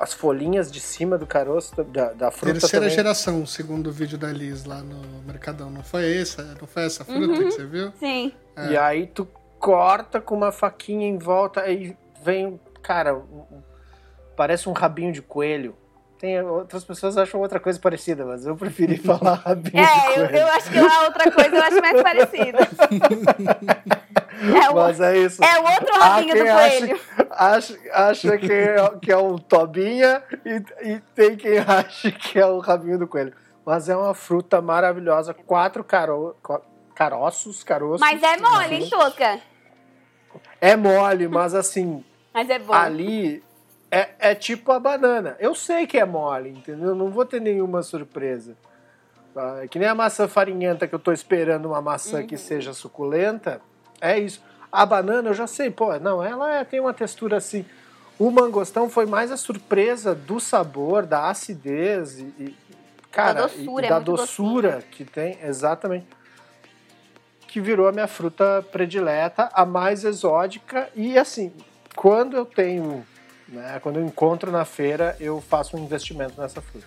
[0.01, 2.55] as folhinhas de cima do caroço da, da fruta.
[2.55, 2.97] Terceira também.
[2.97, 5.71] geração, segundo o vídeo da Liz lá no Mercadão.
[5.71, 6.43] Não foi essa?
[6.59, 7.93] Não foi essa fruta uhum, que você viu?
[7.99, 8.33] Sim.
[8.57, 8.73] É.
[8.73, 9.29] E aí tu
[9.59, 13.21] corta com uma faquinha em volta, aí vem, cara,
[14.35, 15.77] parece um rabinho de coelho.
[16.23, 20.37] Tem, outras pessoas acham outra coisa parecida, mas eu preferi falar rabinho é, de coelho.
[20.37, 22.59] É, eu, eu acho que a outra coisa eu acho mais parecida.
[24.43, 25.43] É o, Mas é isso.
[25.43, 27.01] É o outro rabinho do coelho.
[27.31, 32.47] Acha, acha que, é, que é o Tobinha e, e tem quem acha que é
[32.47, 33.33] o rabinho do coelho.
[33.67, 35.35] Mas é uma fruta maravilhosa.
[35.35, 36.37] Quatro caro,
[36.95, 38.01] caroços, caroços.
[38.01, 39.41] Mas é mole, hein, Toca?
[40.61, 42.05] É mole, mas assim.
[42.33, 42.73] Mas é bom.
[42.73, 43.43] Ali
[43.93, 45.37] é, é tipo a banana.
[45.39, 46.95] Eu sei que é mole, entendeu?
[46.95, 48.57] Não vou ter nenhuma surpresa.
[49.61, 52.27] É que nem a maçã farinhenta que eu tô esperando uma maçã uhum.
[52.27, 53.61] que seja suculenta.
[54.01, 54.43] É isso.
[54.71, 57.67] A banana eu já sei, pô, não, ela é, tem uma textura assim.
[58.19, 62.57] O mangostão foi mais a surpresa do sabor, da acidez e, e
[63.11, 66.07] cara, da doçura, e, da é doçura que tem, exatamente.
[67.47, 71.53] Que virou a minha fruta predileta, a mais exótica e assim,
[71.95, 73.05] quando eu tenho,
[73.53, 76.87] né, quando eu encontro na feira, eu faço um investimento nessa fruta.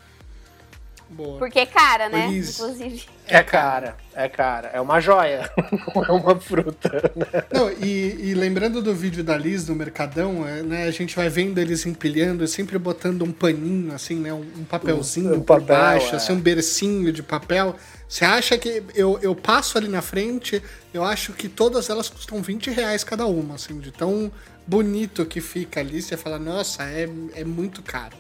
[1.08, 1.38] Boa.
[1.38, 2.28] Porque é cara, né?
[2.30, 2.64] Isso.
[2.64, 3.06] Inclusive.
[3.28, 4.72] É cara, é cara.
[4.74, 5.50] É uma joia,
[5.94, 7.12] não é uma fruta.
[7.16, 7.44] Né?
[7.54, 11.30] Não, e, e, lembrando do vídeo da Liz no Mercadão, é, né, a gente vai
[11.30, 14.34] vendo eles empilhando, sempre botando um paninho, assim, né?
[14.34, 16.18] Um, papelzinho um, um por papel, baixo, é.
[16.18, 17.76] assim, um bercinho de papel.
[18.10, 20.62] Você acha que eu, eu passo ali na frente,
[20.94, 24.32] eu acho que todas elas custam 20 reais cada uma, assim, de tão
[24.68, 26.02] bonito que fica ali.
[26.02, 27.04] Você fala, nossa, é,
[27.34, 28.16] é muito caro.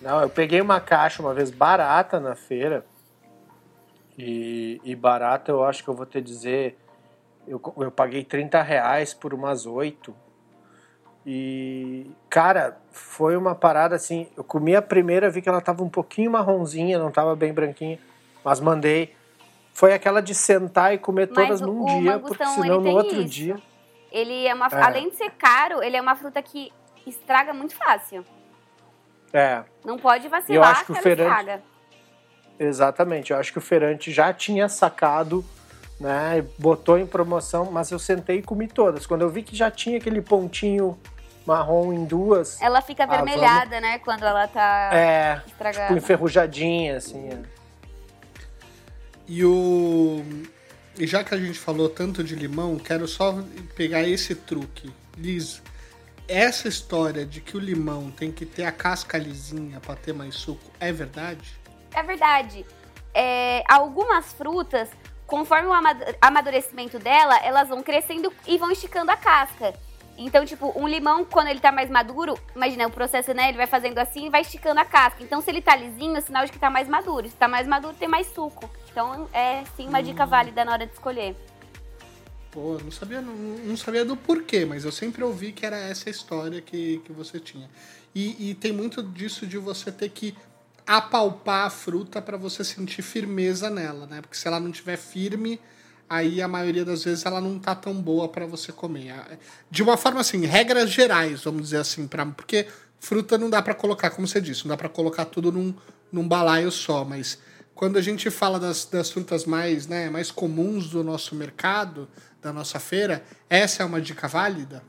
[0.00, 2.84] Não, eu peguei uma caixa uma vez barata na feira.
[4.18, 6.76] E, e barata eu acho que eu vou te dizer.
[7.46, 10.14] Eu, eu paguei 30 reais por umas oito.
[11.24, 14.28] E, cara, foi uma parada assim.
[14.36, 17.98] Eu comi a primeira, vi que ela tava um pouquinho marronzinha, não tava bem branquinha.
[18.44, 19.14] Mas mandei.
[19.72, 23.28] Foi aquela de sentar e comer todas num dia, porque senão no outro isso.
[23.28, 23.56] dia.
[24.16, 24.68] Ele é uma.
[24.68, 24.82] É.
[24.82, 26.72] Além de ser caro, ele é uma fruta que
[27.06, 28.24] estraga muito fácil.
[29.30, 29.62] É.
[29.84, 31.30] Não pode vacilar, eu acho que, o feirante...
[31.30, 31.62] estraga.
[32.58, 33.32] Exatamente.
[33.32, 35.44] Eu acho que o feirante já tinha sacado,
[36.00, 36.42] né?
[36.58, 39.06] Botou em promoção, mas eu sentei e comi todas.
[39.06, 40.98] Quando eu vi que já tinha aquele pontinho
[41.44, 42.58] marrom em duas.
[42.62, 43.82] Ela fica ah, avermelhada, vamos...
[43.82, 43.98] né?
[43.98, 45.88] Quando ela tá é, estragada.
[45.88, 47.28] Tipo, enferrujadinha, assim.
[47.28, 47.38] É.
[49.28, 50.24] E o.
[50.98, 53.42] E já que a gente falou tanto de limão, quero só
[53.74, 54.90] pegar esse truque.
[55.16, 55.62] Liz,
[56.26, 60.34] essa história de que o limão tem que ter a casca lisinha para ter mais
[60.34, 61.54] suco é verdade?
[61.94, 62.64] É verdade.
[63.14, 64.88] É, algumas frutas,
[65.26, 65.72] conforme o
[66.20, 69.74] amadurecimento dela, elas vão crescendo e vão esticando a casca.
[70.18, 73.48] Então, tipo, um limão, quando ele tá mais maduro, imagina, o processo, né?
[73.48, 75.22] Ele vai fazendo assim e vai esticando a casca.
[75.22, 77.28] Então, se ele tá lisinho, é sinal de que tá mais maduro.
[77.28, 78.68] Se tá mais maduro, tem mais suco.
[78.90, 80.02] Então, é sim uma hum.
[80.02, 81.36] dica válida na hora de escolher.
[82.50, 86.08] Pô, não sabia, não, não, sabia do porquê, mas eu sempre ouvi que era essa
[86.08, 87.68] história que, que você tinha.
[88.14, 90.34] E, e tem muito disso de você ter que
[90.86, 94.22] apalpar a fruta para você sentir firmeza nela, né?
[94.22, 95.60] Porque se ela não tiver firme,
[96.08, 99.14] aí a maioria das vezes ela não tá tão boa para você comer.
[99.70, 102.66] De uma forma assim, regras gerais, vamos dizer assim, pra, porque
[103.00, 105.74] fruta não dá para colocar, como você disse, não dá para colocar tudo num,
[106.10, 107.38] num balaio só, mas
[107.74, 112.08] quando a gente fala das, das frutas mais, né, mais comuns do nosso mercado,
[112.40, 114.82] da nossa feira, essa é uma dica válida?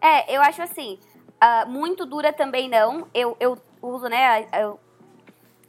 [0.00, 0.98] É, eu acho assim,
[1.42, 3.08] uh, muito dura também não.
[3.12, 4.78] Eu, eu uso, né, eu,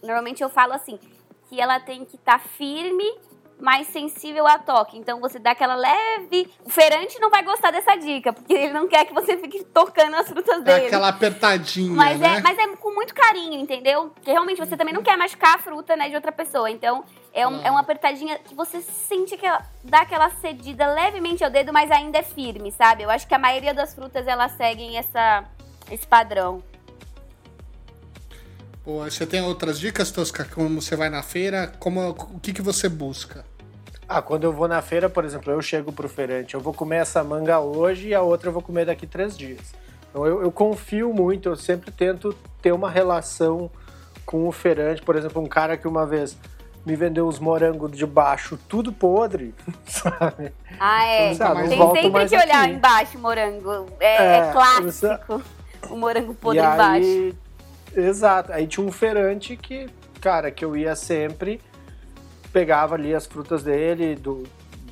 [0.04, 1.00] normalmente eu falo assim,
[1.50, 3.12] que ela tem que estar tá firme
[3.62, 4.98] mais sensível a toque.
[4.98, 6.52] Então você dá aquela leve.
[6.66, 10.16] O feirante não vai gostar dessa dica, porque ele não quer que você fique tocando
[10.16, 10.88] as frutas dele.
[10.88, 11.94] Aquela apertadinha.
[11.96, 12.38] Mas, é, né?
[12.38, 14.10] é, mas é com muito carinho, entendeu?
[14.10, 16.70] Porque realmente você também não quer machucar a fruta né, de outra pessoa.
[16.70, 17.04] Então
[17.34, 21.50] é, um, é uma apertadinha que você sente que ela dá aquela cedida levemente ao
[21.50, 23.04] dedo, mas ainda é firme, sabe?
[23.04, 25.46] Eu acho que a maioria das frutas elas seguem essa,
[25.90, 26.64] esse padrão.
[28.84, 30.44] Pô, você tem outras dicas, Tosca?
[30.44, 31.72] Como você vai na feira?
[31.80, 33.46] Como, o que, que você busca?
[34.14, 36.98] Ah, quando eu vou na feira, por exemplo, eu chego pro feirante, eu vou comer
[36.98, 39.74] essa manga hoje e a outra eu vou comer daqui três dias.
[40.10, 43.72] Então eu, eu confio muito, eu sempre tento ter uma relação
[44.26, 45.02] com o feirante.
[45.02, 46.38] Por exemplo, um cara que uma vez
[46.86, 49.56] me vendeu os morangos de baixo tudo podre,
[49.88, 50.52] sabe?
[50.78, 51.34] Ah, é.
[51.34, 52.74] Sabe, Tem sempre que olhar aqui.
[52.74, 53.86] embaixo morango.
[53.98, 55.42] É, é, é clássico
[55.90, 57.34] o morango podre embaixo.
[57.96, 58.52] Exato.
[58.52, 59.88] Aí tinha um feirante que,
[60.20, 61.62] cara, que eu ia sempre
[62.52, 64.44] pegava ali as frutas dele, do,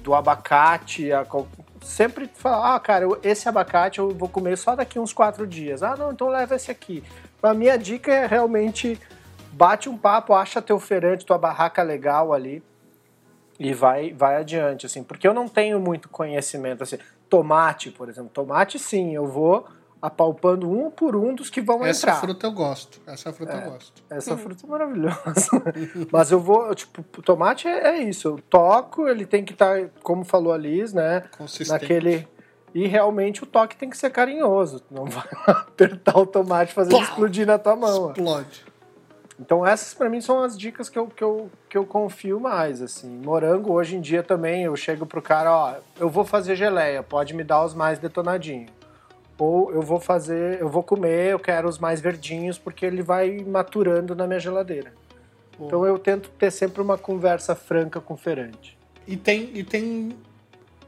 [0.01, 1.26] do abacate, a,
[1.82, 5.84] sempre falava, ah, cara, esse abacate eu vou comer só daqui uns quatro dias.
[5.84, 7.03] Ah, não, então leva esse aqui.
[7.41, 8.99] A minha dica é realmente
[9.51, 12.64] bate um papo, acha teu feirante, tua barraca legal ali
[13.60, 16.97] e vai, vai adiante, assim, porque eu não tenho muito conhecimento, assim,
[17.30, 19.68] tomate, por exemplo, tomate sim, eu vou
[20.02, 22.12] apalpando um por um dos que vão essa entrar.
[22.14, 23.02] Essa fruta eu gosto.
[23.06, 24.04] Essa fruta é, eu gosto.
[24.10, 25.64] Essa fruta é maravilhosa.
[26.12, 28.28] Mas eu vou, tipo, tomate é, é, isso.
[28.28, 31.24] Eu toco, ele tem que estar, tá, como falou a Liz, né?
[31.68, 32.28] Naquele.
[32.74, 34.84] E realmente o toque tem que ser carinhoso.
[34.89, 38.12] Não vai apertar o tomate e fazer ele explodir na tua mão.
[38.12, 38.70] Explode.
[39.39, 42.82] Então essas para mim são as dicas que eu, que, eu, que eu confio mais,
[42.82, 43.10] assim.
[43.24, 47.34] Morango hoje em dia também, eu chego pro cara, ó, eu vou fazer geleia, pode
[47.34, 48.79] me dar os mais detonadinhos
[49.40, 53.44] ou eu vou fazer, eu vou comer, eu quero os mais verdinhos porque ele vai
[53.44, 54.94] maturando na minha geladeira.
[55.60, 58.78] Então eu tento ter sempre uma conversa franca com o feirante.
[59.08, 60.16] E tem, e tem,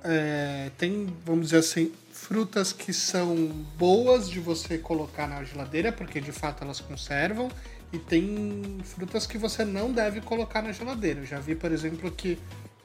[0.04, 3.36] é, tem, vamos dizer assim, frutas que são
[3.78, 7.50] boas de você colocar na geladeira, porque de fato elas conservam,
[7.92, 11.22] e tem frutas que você não deve colocar na geladeira.
[11.22, 12.38] Eu já vi, por exemplo, que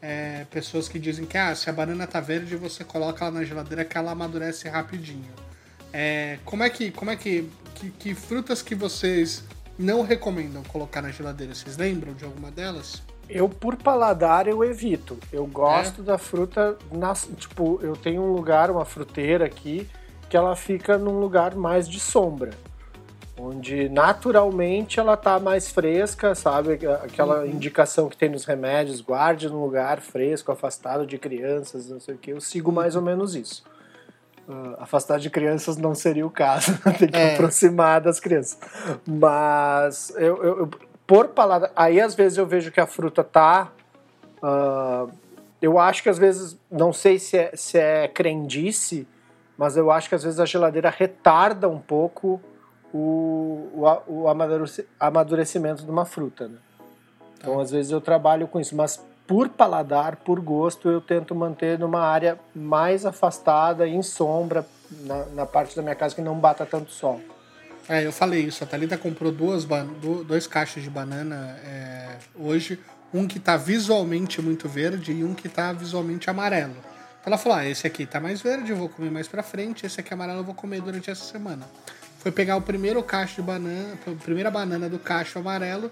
[0.02, 3.44] é, pessoas que dizem que ah, se a banana tá verde, você coloca ela na
[3.44, 5.32] geladeira que ela amadurece rapidinho.
[5.98, 6.90] É, como é que.
[6.90, 8.14] Como é que, que, que.
[8.14, 9.42] frutas que vocês
[9.78, 11.54] não recomendam colocar na geladeira?
[11.54, 13.02] Vocês lembram de alguma delas?
[13.30, 15.18] Eu, por paladar, eu evito.
[15.32, 16.04] Eu gosto é.
[16.04, 16.76] da fruta.
[16.92, 19.88] Nas, tipo, eu tenho um lugar, uma fruteira aqui,
[20.28, 22.50] que ela fica num lugar mais de sombra.
[23.38, 26.74] Onde naturalmente ela tá mais fresca, sabe?
[27.02, 27.46] Aquela uhum.
[27.46, 32.18] indicação que tem nos remédios, guarde num lugar fresco, afastado de crianças, não sei o
[32.18, 32.32] que.
[32.32, 33.64] Eu sigo mais ou menos isso
[34.48, 37.34] uh, afastar de crianças não seria o caso, tem que é.
[37.34, 38.58] aproximar das crianças.
[39.06, 40.70] Mas eu, eu, eu,
[41.06, 43.72] por palavra, aí às vezes eu vejo que a fruta tá.
[44.42, 45.10] Uh,
[45.60, 49.06] eu acho que às vezes, não sei se é, se é crendice,
[49.56, 52.40] mas eu acho que às vezes a geladeira retarda um pouco
[52.92, 54.24] o, o, o
[55.00, 56.48] amadurecimento de uma fruta.
[56.48, 56.58] Né?
[57.38, 61.78] Então, às vezes, eu trabalho com isso, mas por paladar, por gosto, eu tento manter
[61.78, 64.66] numa área mais afastada, em sombra,
[65.02, 67.20] na, na parte da minha casa que não bata tanto sol.
[67.88, 68.62] É, eu falei isso.
[68.64, 69.66] A Thalita comprou duas
[70.26, 72.78] dois caixas de banana é, hoje.
[73.14, 76.74] Um que tá visualmente muito verde e um que tá visualmente amarelo.
[77.24, 79.86] Ela falou: ah, esse aqui tá mais verde, eu vou comer mais pra frente.
[79.86, 81.66] Esse aqui amarelo eu vou comer durante essa semana.
[82.18, 85.90] Foi pegar o primeiro cacho de banana, a primeira banana do cacho amarelo,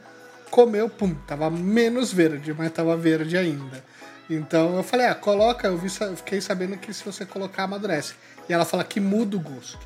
[0.54, 3.84] comeu, pum, tava menos verde, mas tava verde ainda.
[4.30, 5.66] Então eu falei: ah, coloca.
[5.66, 8.14] Eu vi, fiquei sabendo que se você colocar, amadurece.
[8.48, 9.84] E ela fala que muda o gosto.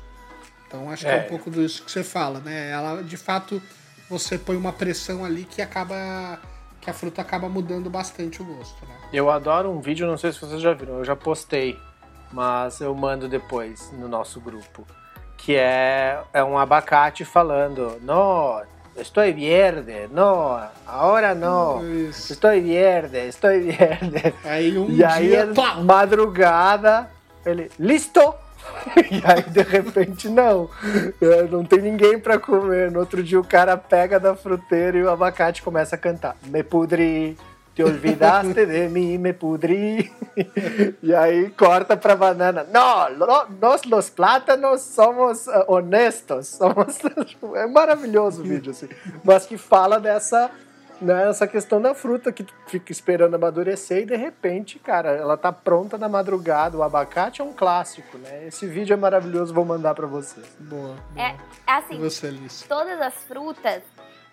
[0.67, 1.09] Então acho é.
[1.09, 2.69] que é um pouco disso que você fala, né?
[2.69, 3.59] Ela, de fato,
[4.07, 6.39] você põe uma pressão ali que acaba
[6.79, 8.95] que a fruta acaba mudando bastante o gosto, né?
[9.11, 11.77] Eu adoro um vídeo, não sei se vocês já viram, eu já postei,
[12.31, 14.85] mas eu mando depois no nosso grupo,
[15.35, 18.61] que é, é um abacate falando, no,
[19.01, 24.33] estou verde, no, agora não, estou verde, estou verde.
[24.43, 25.33] Aí um e dia, aí,
[25.83, 27.09] madrugada,
[27.45, 28.33] ele, listo!
[29.09, 30.69] e aí, de repente, não.
[31.21, 32.91] É, não tem ninguém para comer.
[32.91, 36.35] No outro dia, o cara pega da fruteira e o abacate começa a cantar.
[36.45, 37.37] Me pudri,
[37.79, 40.11] te olvidaste de mim, me pudri.
[41.01, 42.67] e aí, corta pra banana.
[42.69, 43.09] Não,
[43.61, 46.47] nós, os plátanos, somos uh, honestos.
[46.59, 46.99] Somos...
[47.55, 48.89] é maravilhoso o vídeo, assim.
[49.23, 50.51] Mas que fala dessa
[50.99, 55.37] né, essa questão da fruta que tu fica esperando amadurecer e de repente, cara, ela
[55.37, 56.75] tá pronta na madrugada.
[56.75, 58.47] O abacate é um clássico, né?
[58.47, 60.45] Esse vídeo é maravilhoso, vou mandar para vocês.
[60.59, 60.97] Boa.
[61.13, 61.25] boa.
[61.25, 62.33] É, é assim, você,
[62.67, 63.81] todas as frutas,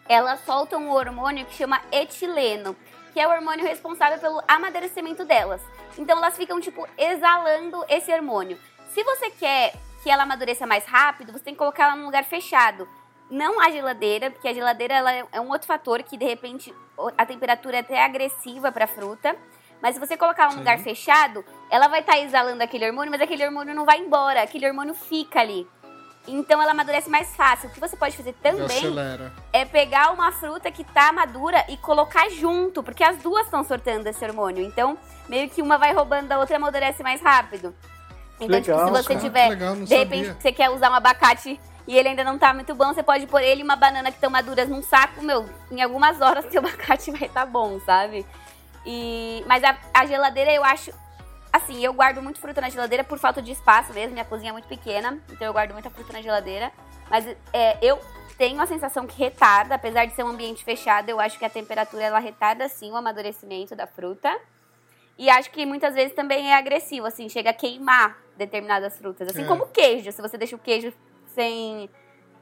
[0.08, 2.74] elas soltam um hormônio que chama etileno,
[3.16, 5.62] que é o hormônio responsável pelo amadurecimento delas.
[5.96, 8.58] Então elas ficam tipo exalando esse hormônio.
[8.92, 12.24] Se você quer que ela amadureça mais rápido, você tem que colocar ela num lugar
[12.24, 12.86] fechado
[13.30, 16.74] não a geladeira, porque a geladeira ela é um outro fator que de repente
[17.16, 19.34] a temperatura é até agressiva para a fruta.
[19.80, 23.22] Mas se você colocar num lugar fechado, ela vai estar tá exalando aquele hormônio, mas
[23.22, 25.66] aquele hormônio não vai embora, aquele hormônio fica ali.
[26.26, 27.68] Então ela amadurece mais fácil.
[27.68, 28.80] O que você pode fazer também
[29.52, 34.06] é pegar uma fruta que tá madura e colocar junto, porque as duas estão sortando
[34.08, 34.64] esse hormônio.
[34.64, 34.98] Então,
[35.28, 37.74] meio que uma vai roubando da outra e amadurece mais rápido.
[38.36, 41.58] Então, legal, tipo, se você cara, tiver, legal, de repente, você quer usar um abacate
[41.86, 44.16] e ele ainda não tá muito bom, você pode pôr ele e uma banana que
[44.16, 48.26] estão maduras num saco, meu, em algumas horas seu abacate vai estar tá bom, sabe?
[48.84, 50.92] E, mas a, a, geladeira eu acho.
[51.56, 54.12] Assim, eu guardo muito fruta na geladeira por falta de espaço mesmo.
[54.12, 56.70] Minha cozinha é muito pequena, então eu guardo muita fruta na geladeira.
[57.08, 57.98] Mas é, eu
[58.36, 61.48] tenho a sensação que retarda, apesar de ser um ambiente fechado, eu acho que a
[61.48, 64.38] temperatura ela retarda sim o amadurecimento da fruta.
[65.16, 69.26] E acho que muitas vezes também é agressivo, assim, chega a queimar determinadas frutas.
[69.28, 69.46] Assim é.
[69.46, 70.92] como o queijo, se você deixa o queijo
[71.34, 71.88] sem,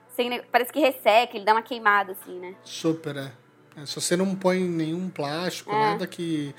[0.09, 0.43] sem.
[0.51, 2.57] Parece que resseca, ele dá uma queimada, assim, né?
[2.65, 3.31] Super, é.
[3.77, 5.79] é se você não põe nenhum plástico, é.
[5.79, 6.53] nada que,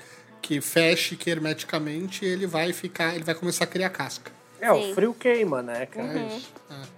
[0.46, 3.16] que feche que hermeticamente, ele vai ficar.
[3.16, 4.30] Ele vai começar a criar casca.
[4.60, 4.92] É, Sim.
[4.92, 6.06] o frio queima, né, cara?
[6.06, 6.18] Uhum.
[6.18, 6.52] É isso.
[6.70, 6.96] É.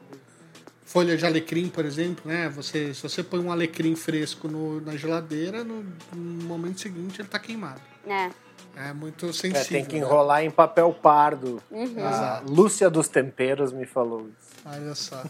[0.84, 2.48] Folha de alecrim, por exemplo, né?
[2.50, 5.82] Você, se você põe um alecrim fresco no, na geladeira, no,
[6.14, 7.80] no momento seguinte ele tá queimado.
[8.06, 8.30] É.
[8.76, 9.60] É muito sensível.
[9.60, 10.02] É, tem que né?
[10.02, 10.44] enrolar né?
[10.44, 11.62] em papel pardo.
[11.70, 12.04] Uhum.
[12.04, 14.50] A Lúcia dos Temperos me falou isso.
[14.64, 15.24] Olha só.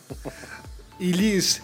[0.99, 1.63] E Liz,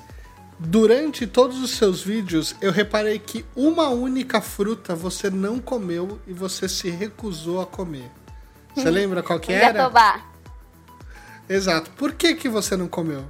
[0.64, 6.32] durante todos os seus vídeos, eu reparei que uma única fruta você não comeu e
[6.32, 8.10] você se recusou a comer.
[8.74, 9.78] Você lembra qual que era?
[9.78, 10.20] Jatobá.
[11.48, 11.90] Exato.
[11.92, 13.24] Por que que você não comeu?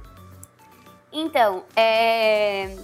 [1.11, 2.75] Então, é...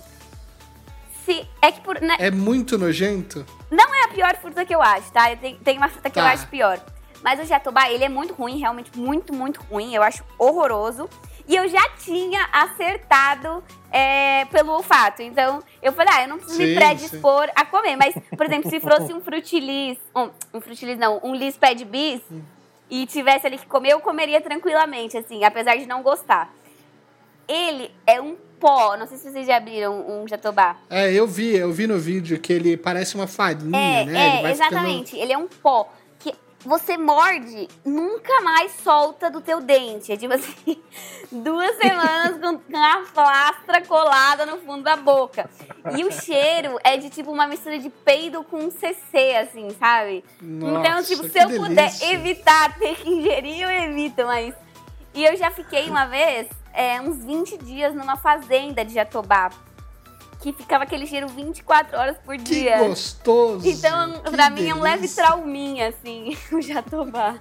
[1.25, 1.47] Se...
[1.61, 1.99] É que por...
[1.99, 2.17] Né?
[2.19, 3.45] É muito nojento?
[3.69, 5.35] Não é a pior fruta que eu acho, tá?
[5.35, 6.21] Tem, tem uma fruta que tá.
[6.21, 6.79] eu acho pior.
[7.23, 9.93] Mas o jatobá, ele é muito ruim, realmente muito, muito ruim.
[9.93, 11.09] Eu acho horroroso.
[11.51, 15.21] E eu já tinha acertado é, pelo olfato.
[15.21, 17.51] Então, eu falei, ah, eu não preciso sim, me predispor sim.
[17.53, 17.97] a comer.
[17.97, 22.21] Mas, por exemplo, se fosse um frutilis, um, um frutilis não, um lis pad bis,
[22.89, 26.53] e tivesse ali que comer, eu comeria tranquilamente, assim, apesar de não gostar.
[27.49, 30.77] Ele é um pó, não sei se vocês já abriram um jatobá.
[30.89, 34.43] É, eu vi, eu vi no vídeo que ele parece uma farinha, é, né?
[34.45, 35.23] É, exatamente, ficando...
[35.23, 35.91] ele é um pó
[36.65, 40.11] você morde, nunca mais solta do teu dente.
[40.11, 40.81] É tipo assim,
[41.31, 45.49] duas semanas com a plastra colada no fundo da boca.
[45.95, 50.23] E o cheiro é de tipo uma mistura de peido com CC, assim, sabe?
[50.41, 51.67] Então, Nossa, então, tipo, se eu delícia.
[51.67, 54.53] puder evitar ter que ingerir, eu evito, mas.
[55.13, 59.49] E eu já fiquei uma vez, é, uns 20 dias numa fazenda de Jatobá
[60.41, 62.79] que ficava aquele cheiro 24 horas por dia.
[62.79, 63.67] Que gostoso!
[63.67, 64.71] Então, pra mim delícia.
[64.71, 67.35] é um leve trauminha, assim, o Jatobá.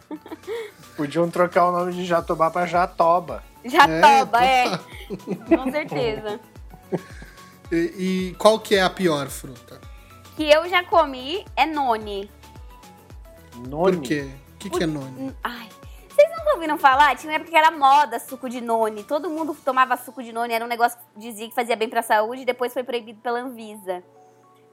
[0.97, 3.43] Podiam trocar o nome de Jatobá pra Jatoba.
[3.65, 4.67] Jatoba, é.
[4.67, 5.57] é.
[5.57, 6.41] Com certeza.
[7.73, 9.81] E, e, qual que é a pior fruta?
[10.41, 12.31] que eu já comi é noni.
[13.69, 13.97] Noni?
[13.99, 14.31] Por quê?
[14.55, 15.35] O que, que é noni?
[15.45, 15.69] Ai,
[16.41, 17.17] nunca ouviram falar?
[17.17, 19.05] Tinha uma época que era moda suco de noni.
[19.05, 20.53] Todo mundo tomava suco de noni.
[20.53, 22.45] Era um negócio que dizia que fazia bem pra saúde.
[22.45, 24.03] Depois foi proibido pela Anvisa.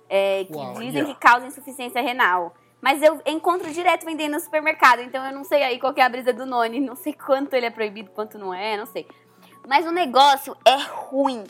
[0.09, 1.13] É, que Uau, dizem yeah.
[1.13, 2.55] que causa insuficiência renal.
[2.81, 5.01] Mas eu encontro direto vendendo no supermercado.
[5.01, 6.79] Então eu não sei aí qual é a brisa do noni.
[6.79, 8.77] Não sei quanto ele é proibido, quanto não é.
[8.77, 9.07] Não sei.
[9.67, 11.43] Mas o negócio é ruim.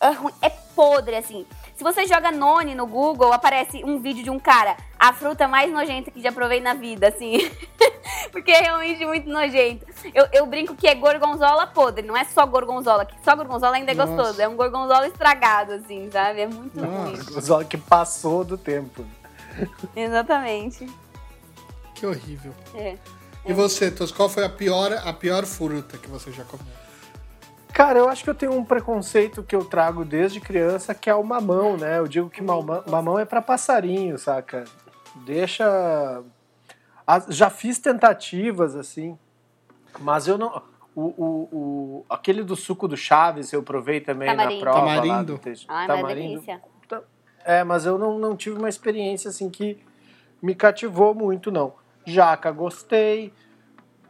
[0.00, 0.32] É ruim.
[0.42, 1.46] É podre, assim.
[1.76, 5.72] Se você joga Noni no Google, aparece um vídeo de um cara, a fruta mais
[5.72, 7.50] nojenta que já provei na vida, assim.
[8.30, 9.86] Porque é realmente muito nojento.
[10.14, 13.92] Eu, eu, brinco que é gorgonzola podre, não é só gorgonzola, que só gorgonzola ainda
[13.92, 14.12] é Nossa.
[14.12, 14.42] gostoso.
[14.42, 16.42] É um gorgonzola estragado, assim, sabe?
[16.42, 17.10] É muito Nossa.
[17.10, 17.16] ruim.
[17.16, 19.04] Gorgonzola que passou do tempo.
[19.94, 20.88] Exatamente.
[21.94, 22.54] Que horrível.
[22.74, 22.96] É.
[23.44, 23.54] E é.
[23.54, 26.81] você, Tos, qual foi a pior, a pior fruta que você já comeu?
[27.72, 31.14] Cara, eu acho que eu tenho um preconceito que eu trago desde criança, que é
[31.14, 31.98] o mamão, né?
[31.98, 34.64] Eu digo que mamão, mamão é para passarinho, saca?
[35.24, 36.22] Deixa.
[37.28, 39.18] Já fiz tentativas, assim,
[40.00, 40.62] mas eu não.
[40.94, 44.64] O, o, o, aquele do suco do Chaves eu provei também Tamarindo.
[44.64, 44.80] na prova.
[44.80, 45.40] Tamarindo.
[45.44, 46.44] Lá Ai, Tamarindo.
[47.44, 49.82] É, mas eu não, não tive uma experiência assim que
[50.40, 51.72] me cativou muito, não.
[52.04, 53.32] Jaca, gostei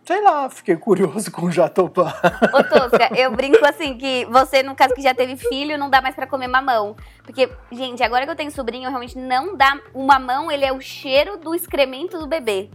[0.04, 2.14] sei lá, fiquei curioso com o jatobá.
[2.52, 6.00] Ô, Tosca, eu brinco assim que você, no caso que já teve filho, não dá
[6.00, 6.96] mais para comer mamão.
[7.22, 9.78] Porque, gente, agora que eu tenho sobrinho, realmente não dá.
[9.94, 12.68] O mamão, ele é o cheiro do excremento do bebê.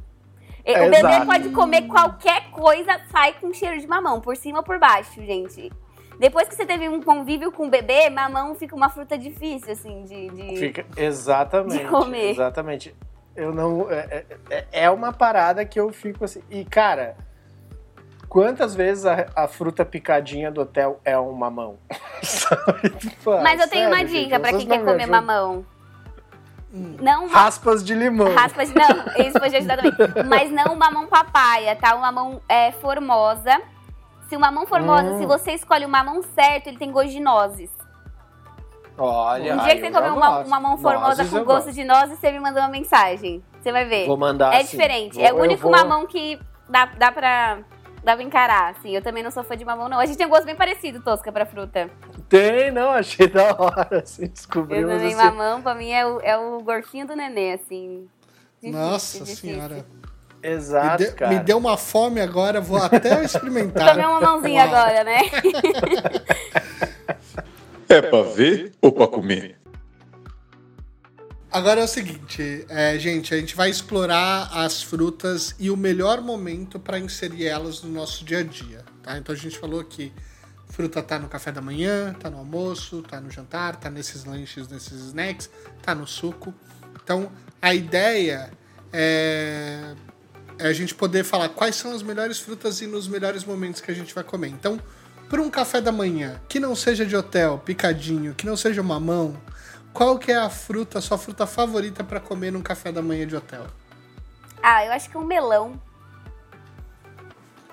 [0.63, 1.25] É, o bebê exato.
[1.25, 5.71] pode comer qualquer coisa, sai com cheiro de mamão, por cima ou por baixo, gente.
[6.19, 10.03] Depois que você teve um convívio com o bebê, mamão fica uma fruta difícil, assim,
[10.03, 12.32] de, de, fica, exatamente, de comer.
[12.32, 12.95] Exatamente.
[13.38, 13.89] Eu não.
[13.91, 16.41] É, é, é, uma parada que eu fico assim.
[16.49, 17.15] E, cara,
[18.27, 21.77] quantas vezes a, a fruta picadinha do hotel é um mamão?
[23.43, 25.21] Mas eu tenho sério, uma dica para quem quer comer ajudam.
[25.21, 25.65] mamão.
[26.73, 26.97] Hum.
[26.99, 28.33] Não Raspas de limão.
[28.33, 29.93] Raspas, não, isso pode ajudar também.
[30.27, 31.93] Mas não o mamão papaya, tá?
[31.93, 33.61] O mamão é, formosa.
[34.27, 35.19] Se o mamão formosa, hum.
[35.19, 37.69] se você escolhe o mamão certo, ele tem gosto de nozes.
[38.98, 42.18] Olha, Um dia que você comer uma, uma mão formosa nozes com gosto de nozes,
[42.20, 43.43] você me manda uma mensagem.
[43.62, 44.08] Você vai ver.
[44.08, 44.54] Vou mandar.
[44.54, 45.16] É diferente.
[45.16, 45.72] Vou, é o único vou...
[45.72, 47.60] mamão que dá, dá pra.
[48.04, 48.91] Dá pra encarar, assim.
[48.91, 50.00] Eu também não sou fã de mamão, não.
[50.00, 51.89] A gente tem um gosto bem parecido, Tosca, pra fruta.
[52.30, 54.89] Tem, não, achei da hora, assim, descobrimos.
[54.89, 55.26] Eu também, assim.
[55.26, 58.08] mamão, pra mim, é o, é o gorfinho do nenê, assim.
[58.62, 59.50] Difícil, Nossa difícil.
[59.56, 59.86] senhora.
[60.41, 61.32] Exato, me, de, cara.
[61.34, 63.89] me deu uma fome agora, vou até experimentar.
[63.89, 65.20] Tomei uma mãozinha agora, né?
[67.89, 69.57] É pra ver ou pra comer?
[71.49, 76.21] Agora é o seguinte, é, gente, a gente vai explorar as frutas e o melhor
[76.21, 79.17] momento para inserir elas no nosso dia a dia, tá?
[79.17, 80.11] Então a gente falou que
[80.67, 84.67] fruta tá no café da manhã, tá no almoço, tá no jantar, tá nesses lanches,
[84.67, 85.49] nesses snacks,
[85.81, 86.53] tá no suco.
[87.01, 87.31] Então
[87.61, 88.51] a ideia
[88.91, 89.95] é,
[90.59, 93.89] é a gente poder falar quais são as melhores frutas e nos melhores momentos que
[93.89, 94.49] a gente vai comer.
[94.49, 94.79] Então,
[95.30, 99.36] para um café da manhã que não seja de hotel, picadinho, que não seja mamão,
[99.93, 103.25] qual que é a fruta, a sua fruta favorita para comer num café da manhã
[103.25, 103.65] de hotel?
[104.61, 105.82] Ah, eu acho que é um melão.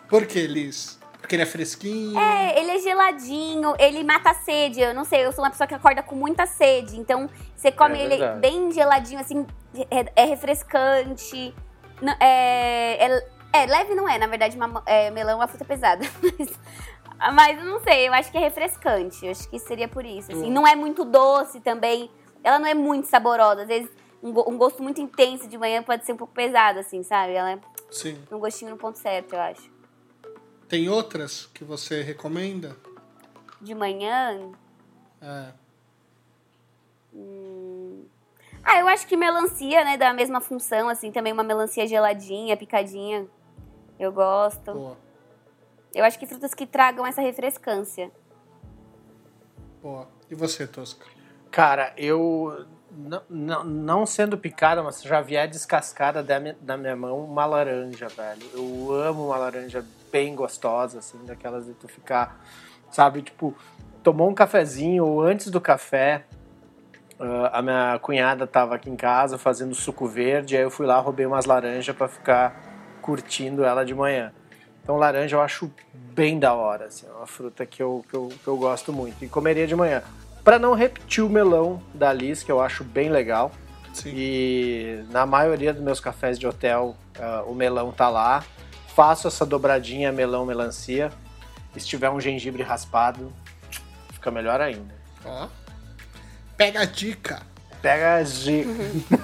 [0.09, 0.98] Por que, Liz?
[1.20, 2.18] Porque ele é fresquinho?
[2.18, 4.80] É, ele é geladinho, ele mata a sede.
[4.80, 6.98] Eu não sei, eu sou uma pessoa que acorda com muita sede.
[6.98, 9.46] Então, você come é ele bem geladinho, assim,
[9.90, 11.55] é, é refrescante.
[12.20, 13.24] É, é,
[13.55, 16.05] é, leve não é, na verdade, uma, é, melão é uma fruta pesada.
[16.38, 16.50] Mas
[17.20, 19.24] eu não sei, eu acho que é refrescante.
[19.24, 20.32] Eu acho que seria por isso.
[20.32, 20.48] Assim.
[20.48, 20.52] Hum.
[20.52, 22.10] Não é muito doce também.
[22.42, 23.62] Ela não é muito saborosa.
[23.62, 23.90] Às vezes,
[24.22, 27.34] um, um, gosto muito intenso de manhã pode ser um pouco pesado, assim, sabe?
[27.34, 27.58] Ela é
[27.90, 28.18] Sim.
[28.30, 29.70] um gostinho no ponto certo, eu acho.
[30.68, 32.76] Tem outras que você recomenda?
[33.60, 34.52] De manhã?
[35.20, 35.52] É.
[37.14, 38.04] Hum...
[38.62, 43.26] Ah, eu acho que melancia, né, da mesma função, assim, também uma melancia geladinha, picadinha.
[43.98, 44.72] Eu gosto.
[44.72, 45.03] Boa.
[45.95, 48.11] Eu acho que frutas que tragam essa refrescância.
[49.80, 50.09] Boa.
[50.30, 51.07] E você, Tosca?
[51.51, 52.66] Cara, eu.
[53.28, 58.07] Não, não sendo picada, mas já vier descascada da minha, da minha mão, uma laranja,
[58.07, 58.47] velho.
[58.53, 62.40] Eu amo uma laranja bem gostosa, assim, daquelas de tu ficar,
[62.92, 63.53] sabe, tipo,
[64.01, 66.24] tomou um cafezinho ou antes do café,
[67.18, 71.01] uh, a minha cunhada tava aqui em casa fazendo suco verde, aí eu fui lá,
[71.01, 72.62] roubei umas laranjas para ficar
[73.03, 74.32] curtindo ela de manhã.
[74.85, 75.72] Então laranja eu acho
[76.14, 79.24] bem da hora, assim, é uma fruta que eu, que eu, que eu gosto muito.
[79.24, 80.03] E comeria de manhã.
[80.45, 83.51] Para não repetir o melão da Liz, que eu acho bem legal.
[83.95, 84.12] Sim.
[84.14, 88.45] E na maioria dos meus cafés de hotel, uh, o melão tá lá.
[88.95, 91.11] Faço essa dobradinha melão-melancia.
[91.74, 93.32] Se tiver um gengibre raspado,
[94.12, 94.95] fica melhor ainda.
[95.24, 95.49] Ó.
[96.59, 97.43] Pega a dica.
[97.80, 98.66] Pega G.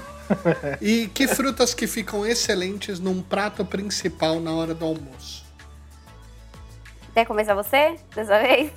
[0.80, 5.49] e que frutas que ficam excelentes num prato principal na hora do almoço?
[7.12, 8.70] Quer começar você dessa vez?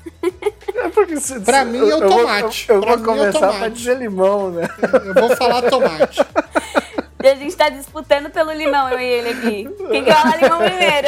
[0.75, 2.65] É porque se, pra mim é o tomate.
[2.69, 4.67] Eu, eu, eu vou começar é pra dizer limão, né?
[5.05, 6.21] Eu vou falar tomate.
[7.23, 9.69] E a gente tá disputando pelo limão, eu e ele aqui.
[9.89, 11.07] Quem quer falar limão primeiro?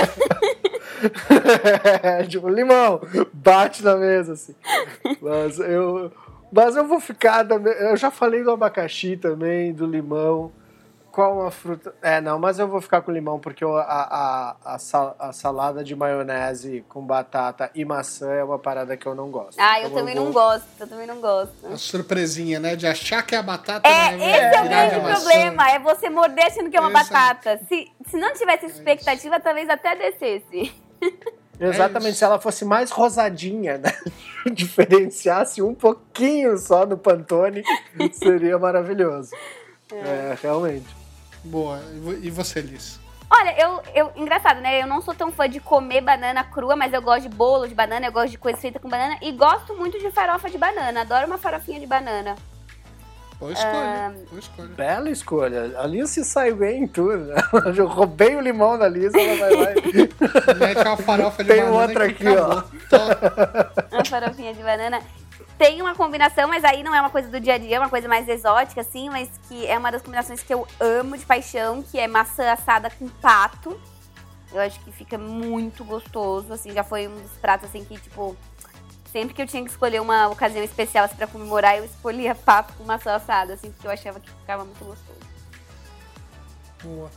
[2.03, 3.01] é, tipo, limão,
[3.33, 4.55] bate na mesa, assim.
[5.21, 6.11] Mas eu,
[6.51, 7.45] mas eu vou ficar.
[7.79, 10.51] Eu já falei do abacaxi também, do limão.
[11.15, 11.95] Qual uma fruta.
[12.01, 15.81] É, não, mas eu vou ficar com limão, porque a, a, a, sal, a, salada
[15.81, 19.57] de maionese com batata e maçã é uma parada que eu não gosto.
[19.57, 20.25] Ah, eu então também eu vou...
[20.25, 20.67] não gosto.
[20.77, 21.67] Eu também não gosto.
[21.71, 22.75] A surpresinha, né?
[22.75, 23.87] De achar que é a batata.
[23.87, 24.29] É, né?
[24.29, 25.69] esse é, o grande problema.
[25.69, 27.13] É você morder achando que é uma Exato.
[27.13, 27.61] batata.
[27.69, 30.75] Se, se não tivesse expectativa, é talvez até descesse.
[31.57, 33.97] Exatamente, é se ela fosse mais rosadinha, né?
[34.51, 37.63] Diferenciasse um pouquinho só no Pantone,
[38.11, 39.31] seria maravilhoso.
[39.89, 41.04] É, é realmente.
[41.45, 41.79] Boa.
[42.21, 42.99] E você, Liz?
[43.29, 44.11] Olha, eu, eu.
[44.15, 44.81] Engraçado, né?
[44.81, 47.73] Eu não sou tão fã de comer banana crua, mas eu gosto de bolo de
[47.73, 51.01] banana, eu gosto de coisa feita com banana e gosto muito de farofa de banana.
[51.01, 52.35] Adoro uma farofinha de banana.
[53.39, 54.29] Boa escolha, uh...
[54.29, 54.69] boa escolha.
[54.69, 55.79] Bela escolha.
[55.79, 57.17] A Liz se saiu bem em tudo.
[57.17, 57.35] Né?
[57.75, 60.55] Eu roubei o limão da Liz, ela vai lá e...
[60.57, 61.77] Mete uma farofa de Tem banana.
[61.77, 62.63] Tem outra aqui, ó.
[63.91, 65.01] Uma farofinha de banana
[65.57, 67.89] tem uma combinação, mas aí não é uma coisa do dia a dia, é uma
[67.89, 71.81] coisa mais exótica, assim, mas que é uma das combinações que eu amo de paixão,
[71.81, 73.79] que é maçã assada com pato.
[74.51, 78.35] Eu acho que fica muito gostoso, assim, já foi um dos pratos, assim, que, tipo,
[79.11, 82.73] sempre que eu tinha que escolher uma ocasião especial assim, pra comemorar, eu escolhia pato
[82.73, 85.19] com maçã assada, assim, porque eu achava que ficava muito gostoso.
[86.83, 87.09] Boa.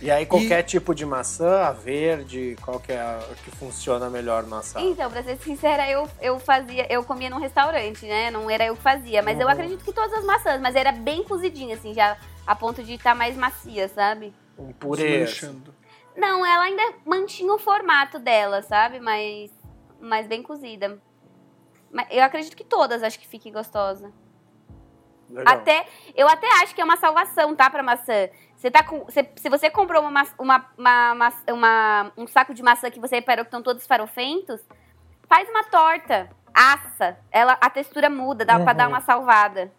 [0.00, 0.62] E aí qualquer e...
[0.62, 4.84] tipo de maçã, a verde, qual que é a que funciona melhor no assado?
[4.84, 8.30] Então, pra ser sincera, eu, eu fazia, eu comia num restaurante, né?
[8.30, 9.42] Não era eu que fazia, mas uhum.
[9.42, 12.94] eu acredito que todas as maçãs, mas era bem cozidinha, assim, já a ponto de
[12.94, 14.34] estar tá mais macia, sabe?
[14.58, 15.26] Um purê.
[16.14, 19.00] Não, ela ainda mantinha o formato dela, sabe?
[19.00, 19.50] Mas,
[20.00, 20.98] mas bem cozida.
[21.90, 24.12] Mas eu acredito que todas acho que fiquem gostosa.
[25.28, 25.54] Legal.
[25.54, 28.28] Até, eu até acho que é uma salvação, tá, pra maçã.
[28.66, 32.90] Você tá com, você, se você comprou uma, uma, uma, uma, um saco de maçã
[32.90, 34.60] que você reparou que estão todos farofentos,
[35.28, 37.16] faz uma torta, assa.
[37.30, 38.64] Ela, a textura muda, dá uhum.
[38.64, 39.70] pra dar uma salvada.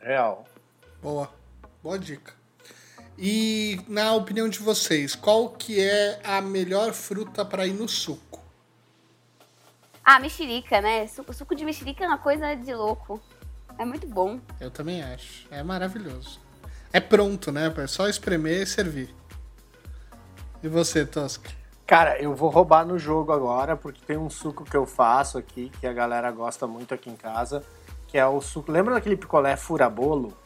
[0.00, 0.44] Real.
[1.02, 1.28] Boa.
[1.82, 2.34] Boa dica.
[3.18, 8.40] E na opinião de vocês, qual que é a melhor fruta para ir no suco?
[10.04, 11.08] Ah, mexerica, né?
[11.08, 13.20] Suco, suco de mexerica é uma coisa de louco.
[13.76, 14.38] É muito bom.
[14.60, 15.48] Eu também acho.
[15.50, 16.51] É maravilhoso.
[16.92, 17.72] É pronto, né?
[17.76, 19.14] É só espremer e servir.
[20.62, 21.50] E você, Tosca?
[21.86, 25.70] Cara, eu vou roubar no jogo agora, porque tem um suco que eu faço aqui,
[25.80, 27.62] que a galera gosta muito aqui em casa,
[28.06, 28.70] que é o suco.
[28.70, 30.36] Lembra daquele picolé furabolo?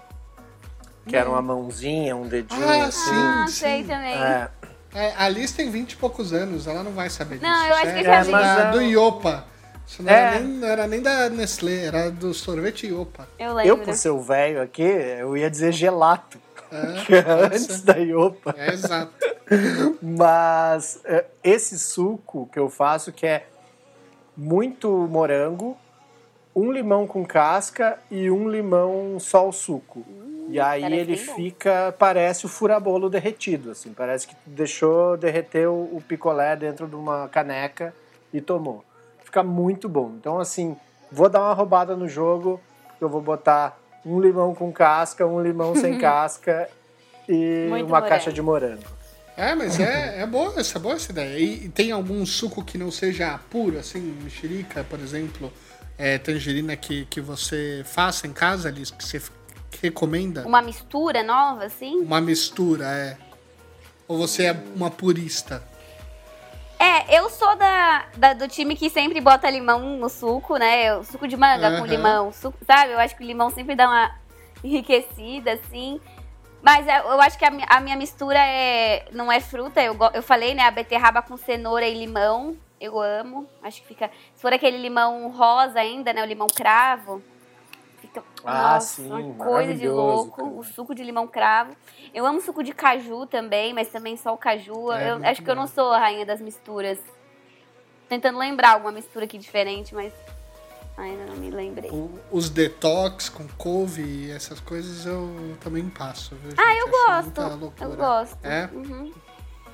[1.06, 1.20] Que hum.
[1.20, 2.66] era uma mãozinha, um dedinho.
[2.66, 3.10] Ah, assim.
[3.10, 3.52] sim, ah, sim.
[3.52, 4.14] sei também.
[4.14, 4.50] É.
[4.94, 7.50] É, a Liz tem 20 e poucos anos, ela não vai saber disso.
[7.50, 8.32] Não, eu acho é, que já vi.
[8.32, 9.44] É, do Iopa.
[9.86, 10.14] Isso não, é.
[10.14, 13.28] era nem, não, era nem, da Nestlé, era do sorvete Iopa.
[13.38, 13.70] Eu lembro.
[13.70, 16.38] Eu, por ser o velho aqui, eu ia dizer gelato.
[16.72, 18.54] É, antes da Iopa.
[18.58, 19.12] É, exato.
[20.02, 23.46] Mas é, esse suco que eu faço, que é
[24.36, 25.76] muito morango,
[26.54, 30.00] um limão com casca e um limão só o suco.
[30.08, 35.96] Hum, e aí ele fica, parece o furabolo derretido, assim, parece que deixou derreter o,
[35.96, 37.94] o picolé dentro de uma caneca
[38.32, 38.84] e tomou
[39.36, 40.14] fica muito bom.
[40.18, 40.76] Então, assim,
[41.12, 42.60] vou dar uma roubada no jogo,
[43.00, 46.68] eu vou botar um limão com casca, um limão sem casca
[47.28, 48.08] e muito uma morango.
[48.08, 48.82] caixa de morango.
[49.36, 51.38] É, mas é, é boa, essa, é boa essa ideia.
[51.38, 55.52] E, tem algum suco que não seja puro, assim, mexerica, por exemplo,
[55.98, 59.20] é, tangerina que, que você faça em casa, Liz, que você
[59.82, 60.46] recomenda?
[60.46, 61.96] Uma mistura nova, assim?
[61.96, 63.18] Uma mistura, é.
[64.08, 65.62] Ou você é uma purista?
[66.78, 71.02] É, eu sou da, da, do time que sempre bota limão no suco, né?
[71.04, 71.78] Suco de manga uhum.
[71.80, 72.92] com limão, suco, sabe?
[72.92, 74.14] Eu acho que o limão sempre dá uma
[74.62, 76.00] enriquecida, assim.
[76.62, 79.82] Mas é, eu acho que a, a minha mistura é, não é fruta.
[79.82, 80.64] Eu, eu falei, né?
[80.64, 82.56] A beterraba com cenoura e limão.
[82.80, 83.48] Eu amo.
[83.62, 84.10] Acho que fica.
[84.34, 86.22] Se for aquele limão rosa ainda, né?
[86.22, 87.22] O limão cravo.
[88.16, 88.24] Fica.
[88.44, 90.36] Ah, nossa, sim, uma coisa de louco.
[90.36, 90.48] Cara.
[90.48, 91.76] O suco de limão cravo.
[92.14, 94.92] Eu amo suco de caju também, mas também só o caju.
[94.92, 95.44] É, eu acho bom.
[95.44, 96.98] que eu não sou a rainha das misturas.
[98.08, 100.12] Tentando lembrar alguma mistura aqui diferente, mas
[100.96, 101.90] ainda não me lembrei.
[101.90, 106.34] O, os detox com couve e essas coisas eu também passo.
[106.36, 107.74] Viu, ah, eu gosto.
[107.80, 108.38] Eu gosto.
[108.44, 108.68] É?
[108.72, 109.12] Uhum.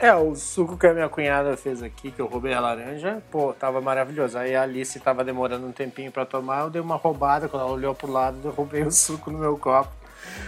[0.03, 3.53] É, o suco que a minha cunhada fez aqui, que eu roubei a laranja, pô,
[3.53, 4.37] tava maravilhoso.
[4.37, 7.71] Aí a Alice tava demorando um tempinho pra tomar, eu dei uma roubada, quando ela
[7.71, 9.93] olhou pro lado, eu roubei o suco no meu copo.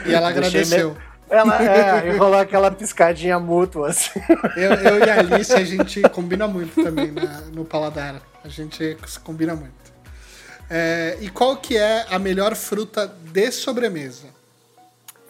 [0.04, 0.90] E ela agradeceu.
[0.90, 0.96] Me...
[1.30, 4.18] Ela, é, rolou aquela piscadinha mútua, assim.
[4.56, 8.20] Eu, eu e a Alice, a gente combina muito também na, no paladar.
[8.42, 9.72] A gente combina muito.
[10.68, 14.26] É, e qual que é a melhor fruta de sobremesa?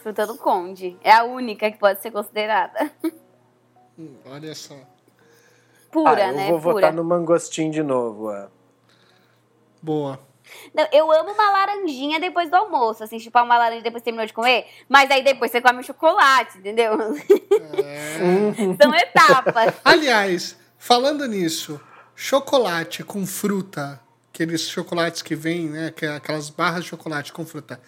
[0.03, 0.97] Fruta do conde.
[1.05, 2.91] É a única que pode ser considerada.
[3.99, 4.77] Hum, olha só.
[5.91, 6.49] Pura, ah, eu né?
[6.51, 6.75] vou Pura.
[6.75, 8.33] votar no mangostim de novo.
[8.33, 8.49] É.
[9.81, 10.19] Boa.
[10.75, 14.27] Não, eu amo uma laranjinha depois do almoço, assim, chupar uma laranja depois que terminou
[14.27, 16.95] de comer, mas aí depois você come o chocolate, entendeu?
[16.95, 18.19] É.
[18.81, 19.75] São etapas.
[19.85, 21.81] Aliás, falando nisso,
[22.15, 24.01] chocolate com fruta,
[24.33, 27.81] aqueles chocolates que vêm, né, aquelas barras de chocolate com fruta,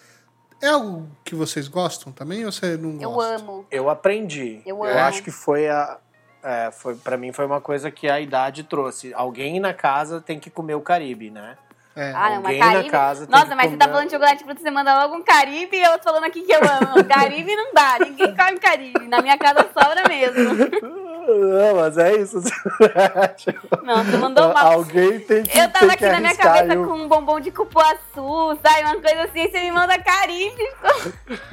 [0.63, 3.05] é algo que vocês gostam também ou você não gosta?
[3.05, 3.67] Eu amo.
[3.71, 4.61] Eu aprendi.
[4.67, 4.99] Eu, eu amo.
[5.01, 5.99] acho que foi a.
[6.43, 9.13] É, foi, pra mim foi uma coisa que a idade trouxe.
[9.15, 11.57] Alguém na casa tem que comer o Caribe, né?
[11.97, 12.13] É.
[12.15, 12.85] Ah, não, mas Alguém Caribe.
[12.85, 15.03] na casa tem Nossa, que mas você comer- tá falando de chocolate fruta, você manda
[15.03, 17.05] logo um Caribe e eu tô falando aqui que eu amo.
[17.09, 19.09] Caribe não dá, ninguém come Caribe.
[19.09, 20.55] Na minha casa sobra mesmo.
[21.27, 22.41] Não, mas é isso.
[23.83, 24.61] Não, você mandou uma.
[24.61, 28.59] Alguém tem que Eu tava aqui na minha cabeça eu- com um bombom de cupuaçu,
[28.63, 28.83] sabe?
[28.85, 30.63] Uma coisa assim, você me manda Caribe.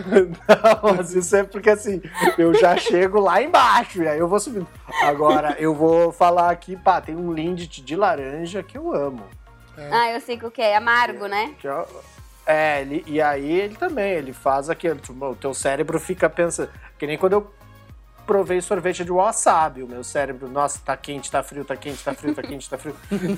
[0.07, 2.01] Não, mas isso é porque assim,
[2.37, 4.67] eu já chego lá embaixo e aí eu vou subindo.
[5.01, 9.23] Agora, eu vou falar aqui, pá, tem um Lindt de laranja que eu amo.
[9.91, 11.55] Ah, eu sei o que é, amargo, né?
[11.59, 11.85] Que é,
[12.45, 16.69] é, ele, e aí ele também, ele faz aquilo, o teu cérebro fica pensando,
[16.99, 17.53] que nem quando eu
[18.25, 22.13] provei sorvete de wasabi, o meu cérebro, nossa, tá quente, tá frio, tá quente, tá
[22.13, 22.95] frio, tá quente, tá frio.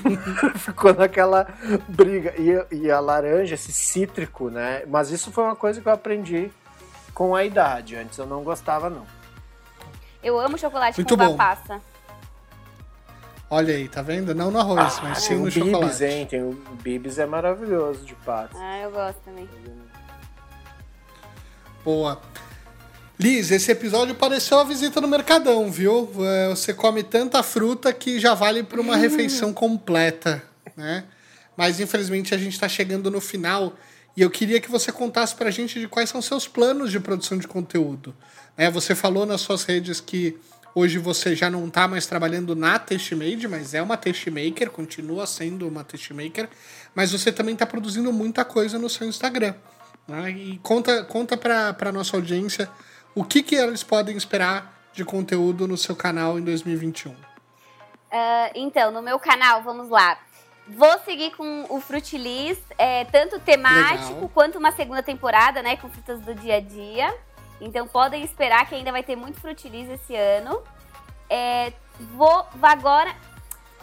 [0.58, 1.48] Ficou naquela
[1.88, 2.34] briga.
[2.38, 4.84] E, e a laranja, esse cítrico, né?
[4.88, 6.52] Mas isso foi uma coisa que eu aprendi
[7.14, 7.96] com a idade.
[7.96, 9.06] Antes eu não gostava, não.
[10.24, 11.38] Eu amo chocolate Muito com bom.
[11.38, 11.80] passa.
[13.50, 14.34] Olha aí, tá vendo?
[14.34, 16.04] Não no arroz, mas sim no o Bibis, chocolate.
[16.04, 16.26] hein?
[16.26, 18.58] Tem o Bibis é maravilhoso de pato.
[18.58, 19.48] Ah, eu gosto também.
[21.84, 22.20] Boa.
[23.18, 26.10] Liz, esse episódio pareceu a visita no Mercadão, viu?
[26.20, 30.44] É, Você come tanta fruta que já vale para uma refeição completa,
[30.76, 31.06] né?
[31.56, 33.74] Mas infelizmente a gente está chegando no final
[34.18, 37.00] e eu queria que você contasse para a gente de quais são seus planos de
[37.00, 38.14] produção de conteúdo.
[38.58, 38.70] né?
[38.70, 40.38] Você falou nas suas redes que
[40.74, 45.66] hoje você já não está mais trabalhando na Tastemade, mas é uma Tastemaker, continua sendo
[45.66, 46.50] uma Tastemaker,
[46.94, 49.54] mas você também está produzindo muita coisa no seu Instagram.
[50.06, 50.32] né?
[50.32, 52.70] E conta, conta para a nossa audiência
[53.16, 57.16] o que, que eles podem esperar de conteúdo no seu canal em 2021.
[58.12, 60.18] Ah, então, no meu canal, vamos lá.
[60.68, 64.30] Vou seguir com o Frutilis, é, tanto temático Legal.
[64.34, 65.78] quanto uma segunda temporada, né?
[65.78, 67.14] Com frutas do dia a dia.
[67.62, 70.62] Então podem esperar que ainda vai ter muito Frutilis esse ano.
[71.30, 71.72] É,
[72.16, 73.16] vou, agora,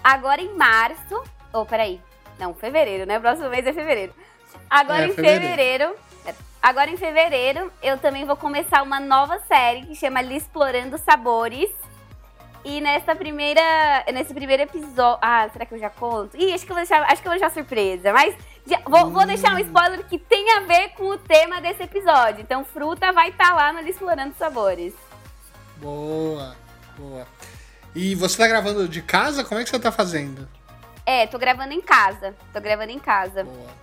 [0.02, 1.22] agora em março.
[1.52, 2.00] Oh, peraí.
[2.38, 3.18] Não, fevereiro, né?
[3.20, 4.12] Próximo mês é fevereiro.
[4.68, 5.40] Agora É, em fevereiro.
[5.42, 5.96] fevereiro.
[6.62, 11.68] Agora em fevereiro, eu também vou começar uma nova série que chama Li Explorando Sabores.
[12.64, 13.60] E nessa primeira,
[14.14, 15.18] nesse primeiro episódio.
[15.20, 16.36] Ah, será que eu já conto?
[16.36, 18.12] Ih, acho que eu vou deixar, acho que eu vou deixar surpresa.
[18.12, 21.82] Mas já- vou, vou deixar um spoiler que tem a ver com o tema desse
[21.82, 22.40] episódio.
[22.40, 24.94] Então, fruta vai estar lá no Explorando Sabores.
[25.78, 26.54] Boa,
[26.96, 27.26] boa.
[27.96, 29.42] E você tá gravando de casa?
[29.42, 30.48] Como é que você tá fazendo?
[31.04, 32.32] É, tô gravando em casa.
[32.52, 33.42] Tô gravando em casa.
[33.42, 33.82] Boa.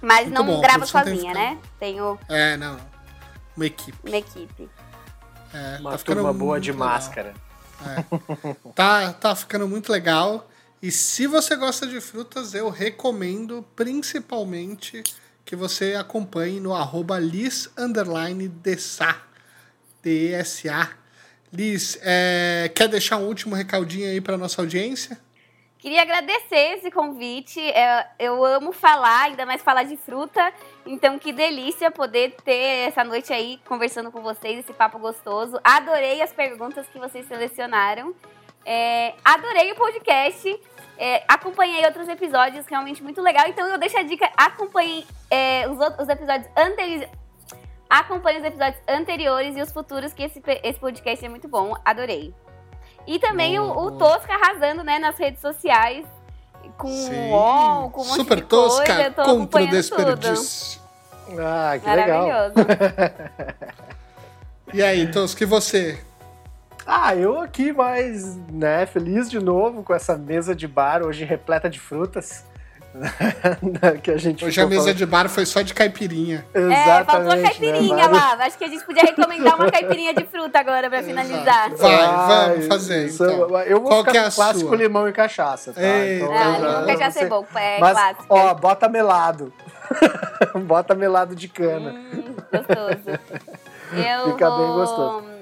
[0.00, 1.58] Mas Muito não bom, a gravo produção tem sozinha, ficado- né?
[1.80, 2.78] Tenho É, não.
[3.56, 3.98] Uma equipe.
[4.08, 4.68] uma equipe.
[5.52, 6.88] É, Uma tá ficando turma boa muito de legal.
[6.88, 7.34] máscara.
[8.74, 10.48] Tá, tá ficando muito legal.
[10.80, 15.02] E se você gosta de frutas, eu recomendo principalmente
[15.44, 19.16] que você acompanhe no arroba Liz underline Dessa.
[20.02, 20.90] D-E-S-A.
[21.52, 25.18] Liz, é, quer deixar um último recadinho aí para nossa audiência?
[25.78, 27.60] Queria agradecer esse convite.
[27.60, 30.52] É, eu amo falar, ainda mais falar de fruta.
[30.84, 35.58] Então, que delícia poder ter essa noite aí conversando com vocês, esse papo gostoso.
[35.62, 38.12] Adorei as perguntas que vocês selecionaram.
[38.66, 40.60] É, adorei o podcast.
[40.98, 43.46] É, acompanhei outros episódios, realmente muito legal.
[43.46, 47.08] Então, eu deixo a dica: acompanhe é, os, outros, os episódios anteriores.
[47.88, 51.74] Acompanhe os episódios anteriores e os futuros, que esse, esse podcast é muito bom.
[51.84, 52.34] Adorei.
[53.08, 53.90] E também o, o.
[53.92, 56.04] Tosca arrasando, né, nas redes sociais.
[56.76, 57.30] Com Sim.
[57.30, 58.84] o UOL, com um monte Super de coisa.
[58.84, 60.80] tosca tô contra o desperdício.
[61.38, 62.26] Ah, que legal.
[62.26, 62.54] Maravilhoso.
[64.74, 65.98] E aí, Tosca, e você?
[66.86, 71.70] Ah, eu aqui mais, né, feliz de novo com essa mesa de bar hoje repleta
[71.70, 72.44] de frutas.
[74.02, 74.96] que a gente Hoje a mesa falando.
[74.96, 76.44] de bar foi só de caipirinha.
[76.54, 76.88] Exatamente.
[76.88, 78.06] É, faltou né, caipirinha né?
[78.06, 78.32] lá.
[78.40, 81.70] Acho que a gente podia recomendar uma caipirinha de fruta agora pra finalizar.
[81.76, 83.10] Vai, vamos fazer.
[83.10, 83.60] Então.
[83.60, 84.76] Eu vou Qual ficar que é a clássico sua?
[84.76, 85.80] limão e cachaça, tá?
[85.80, 88.26] Então, ah, limão e cachaça é bom, é Mas, clássico.
[88.28, 89.52] Ó, bota melado.
[90.66, 91.90] bota melado de cana.
[91.90, 93.18] Hum, gostoso.
[93.92, 94.58] Eu Fica vou...
[94.58, 95.37] bem gostoso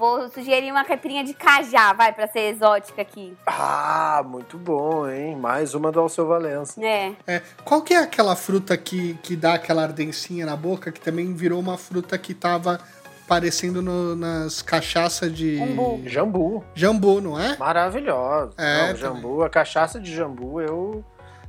[0.00, 3.36] vou sugerir uma caipirinha de cajá, vai, pra ser exótica aqui.
[3.46, 5.36] Ah, muito bom, hein?
[5.36, 6.82] Mais uma do Alceu Valença.
[6.82, 7.12] É.
[7.26, 7.42] é.
[7.62, 11.60] Qual que é aquela fruta que, que dá aquela ardencinha na boca, que também virou
[11.60, 12.80] uma fruta que tava
[13.26, 15.58] aparecendo no, nas cachaças de.
[15.60, 16.02] Umbu.
[16.06, 16.64] Jambu.
[16.74, 17.58] Jambu, não é?
[17.58, 18.54] Maravilhoso.
[18.56, 21.04] É, não, jambu, a cachaça de jambu, eu.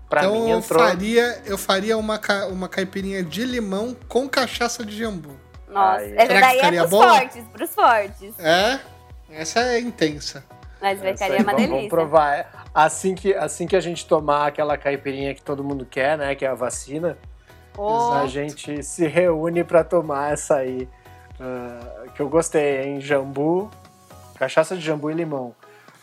[0.09, 2.19] Pra então mim, eu faria, eu faria uma,
[2.51, 5.39] uma caipirinha de limão com cachaça de jambu.
[5.71, 7.07] Nossa, essa daí é pros boa?
[7.07, 8.39] fortes, pros fortes.
[8.39, 8.79] É?
[9.31, 10.43] Essa é intensa.
[10.81, 11.75] Mas ficaria uma delícia.
[11.75, 12.65] Vamos provar.
[12.73, 16.35] Assim que, assim que a gente tomar aquela caipirinha que todo mundo quer, né?
[16.35, 17.17] Que é a vacina,
[17.77, 18.13] oh.
[18.13, 20.87] a gente se reúne para tomar essa aí.
[21.39, 23.01] Uh, que eu gostei, hein?
[23.01, 23.69] Jambu,
[24.37, 25.55] cachaça de jambu e limão.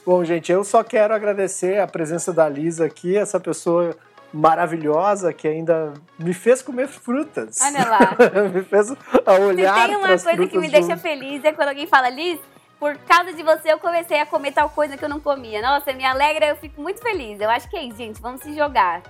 [0.05, 3.95] Bom, gente, eu só quero agradecer a presença da Lisa aqui, essa pessoa
[4.33, 7.59] maravilhosa que ainda me fez comer frutas.
[7.63, 8.17] Olha lá.
[8.53, 9.81] me fez olhar.
[9.81, 12.39] Se tem uma coisa que me deixa feliz é quando alguém fala, Liz,
[12.79, 15.61] por causa de você eu comecei a comer tal coisa que eu não comia.
[15.63, 17.41] Nossa, me alegra, eu fico muito feliz.
[17.41, 18.21] Eu acho que é isso, gente.
[18.21, 19.03] Vamos se jogar.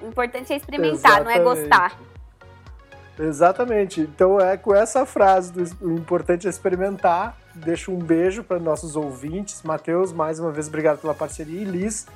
[0.00, 1.24] O importante é experimentar, Exatamente.
[1.24, 1.98] não é gostar.
[3.18, 4.00] Exatamente.
[4.00, 7.36] Então é com essa frase do o importante é experimentar.
[7.54, 9.62] Deixo um beijo para nossos ouvintes.
[9.62, 11.60] Matheus, mais uma vez, obrigado pela parceria.
[11.60, 12.06] E Liz,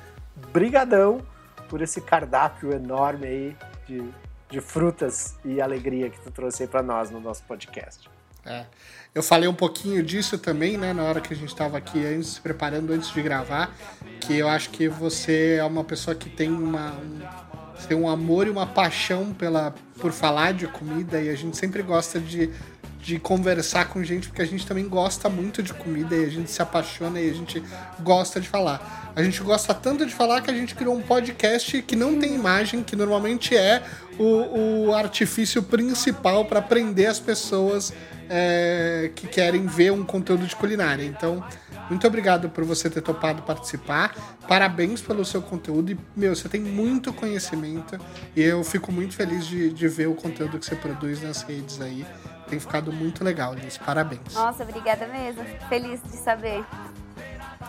[0.51, 1.21] brigadão
[1.67, 3.57] por esse cardápio enorme aí
[3.87, 4.03] de,
[4.49, 8.09] de frutas e alegria que tu trouxe aí para nós no nosso podcast.
[8.45, 8.65] É.
[9.13, 12.33] Eu falei um pouquinho disso também, né, na hora que a gente estava aqui antes,
[12.33, 13.75] se preparando antes de gravar,
[14.21, 17.19] que eu acho que você é uma pessoa que tem uma um,
[17.87, 21.81] tem um amor e uma paixão pela por falar de comida e a gente sempre
[21.81, 22.51] gosta de
[23.01, 26.51] de conversar com gente, porque a gente também gosta muito de comida e a gente
[26.51, 27.63] se apaixona e a gente
[28.01, 29.13] gosta de falar.
[29.15, 32.35] A gente gosta tanto de falar que a gente criou um podcast que não tem
[32.35, 33.83] imagem, que normalmente é
[34.19, 37.93] o, o artifício principal para prender as pessoas
[38.29, 41.03] é, que querem ver um conteúdo de culinária.
[41.03, 41.43] Então,
[41.89, 44.37] muito obrigado por você ter topado participar.
[44.47, 45.91] Parabéns pelo seu conteúdo.
[45.91, 47.97] E, meu, você tem muito conhecimento.
[48.35, 51.79] E eu fico muito feliz de, de ver o conteúdo que você produz nas redes
[51.79, 52.05] aí.
[52.49, 53.77] Tem ficado muito legal, Liz.
[53.77, 54.33] Parabéns.
[54.33, 55.43] Nossa, obrigada mesmo.
[55.67, 56.63] Feliz de saber.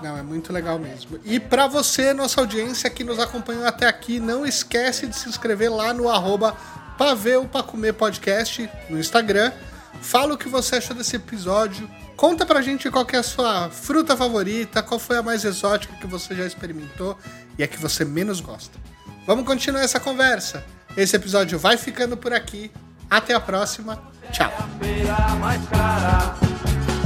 [0.02, 1.18] Não, é muito legal mesmo.
[1.24, 5.72] E para você, nossa audiência que nos acompanhou até aqui, não esquece de se inscrever
[5.72, 6.56] lá no arroba
[6.96, 9.52] Paveu pra Comer Podcast no Instagram.
[10.00, 11.88] Fala o que você achou desse episódio.
[12.16, 16.06] Conta pra gente qual é a sua fruta favorita, qual foi a mais exótica que
[16.06, 17.16] você já experimentou
[17.56, 18.78] e a que você menos gosta.
[19.26, 20.64] Vamos continuar essa conversa.
[20.96, 22.70] Esse episódio vai ficando por aqui.
[23.10, 23.98] Até a próxima.
[24.30, 24.50] Tchau.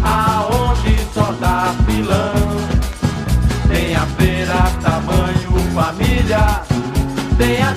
[0.05, 2.33] Aonde só dá filão.
[3.69, 6.63] Tem a feira tamanho família.
[7.39, 7.75] Tem a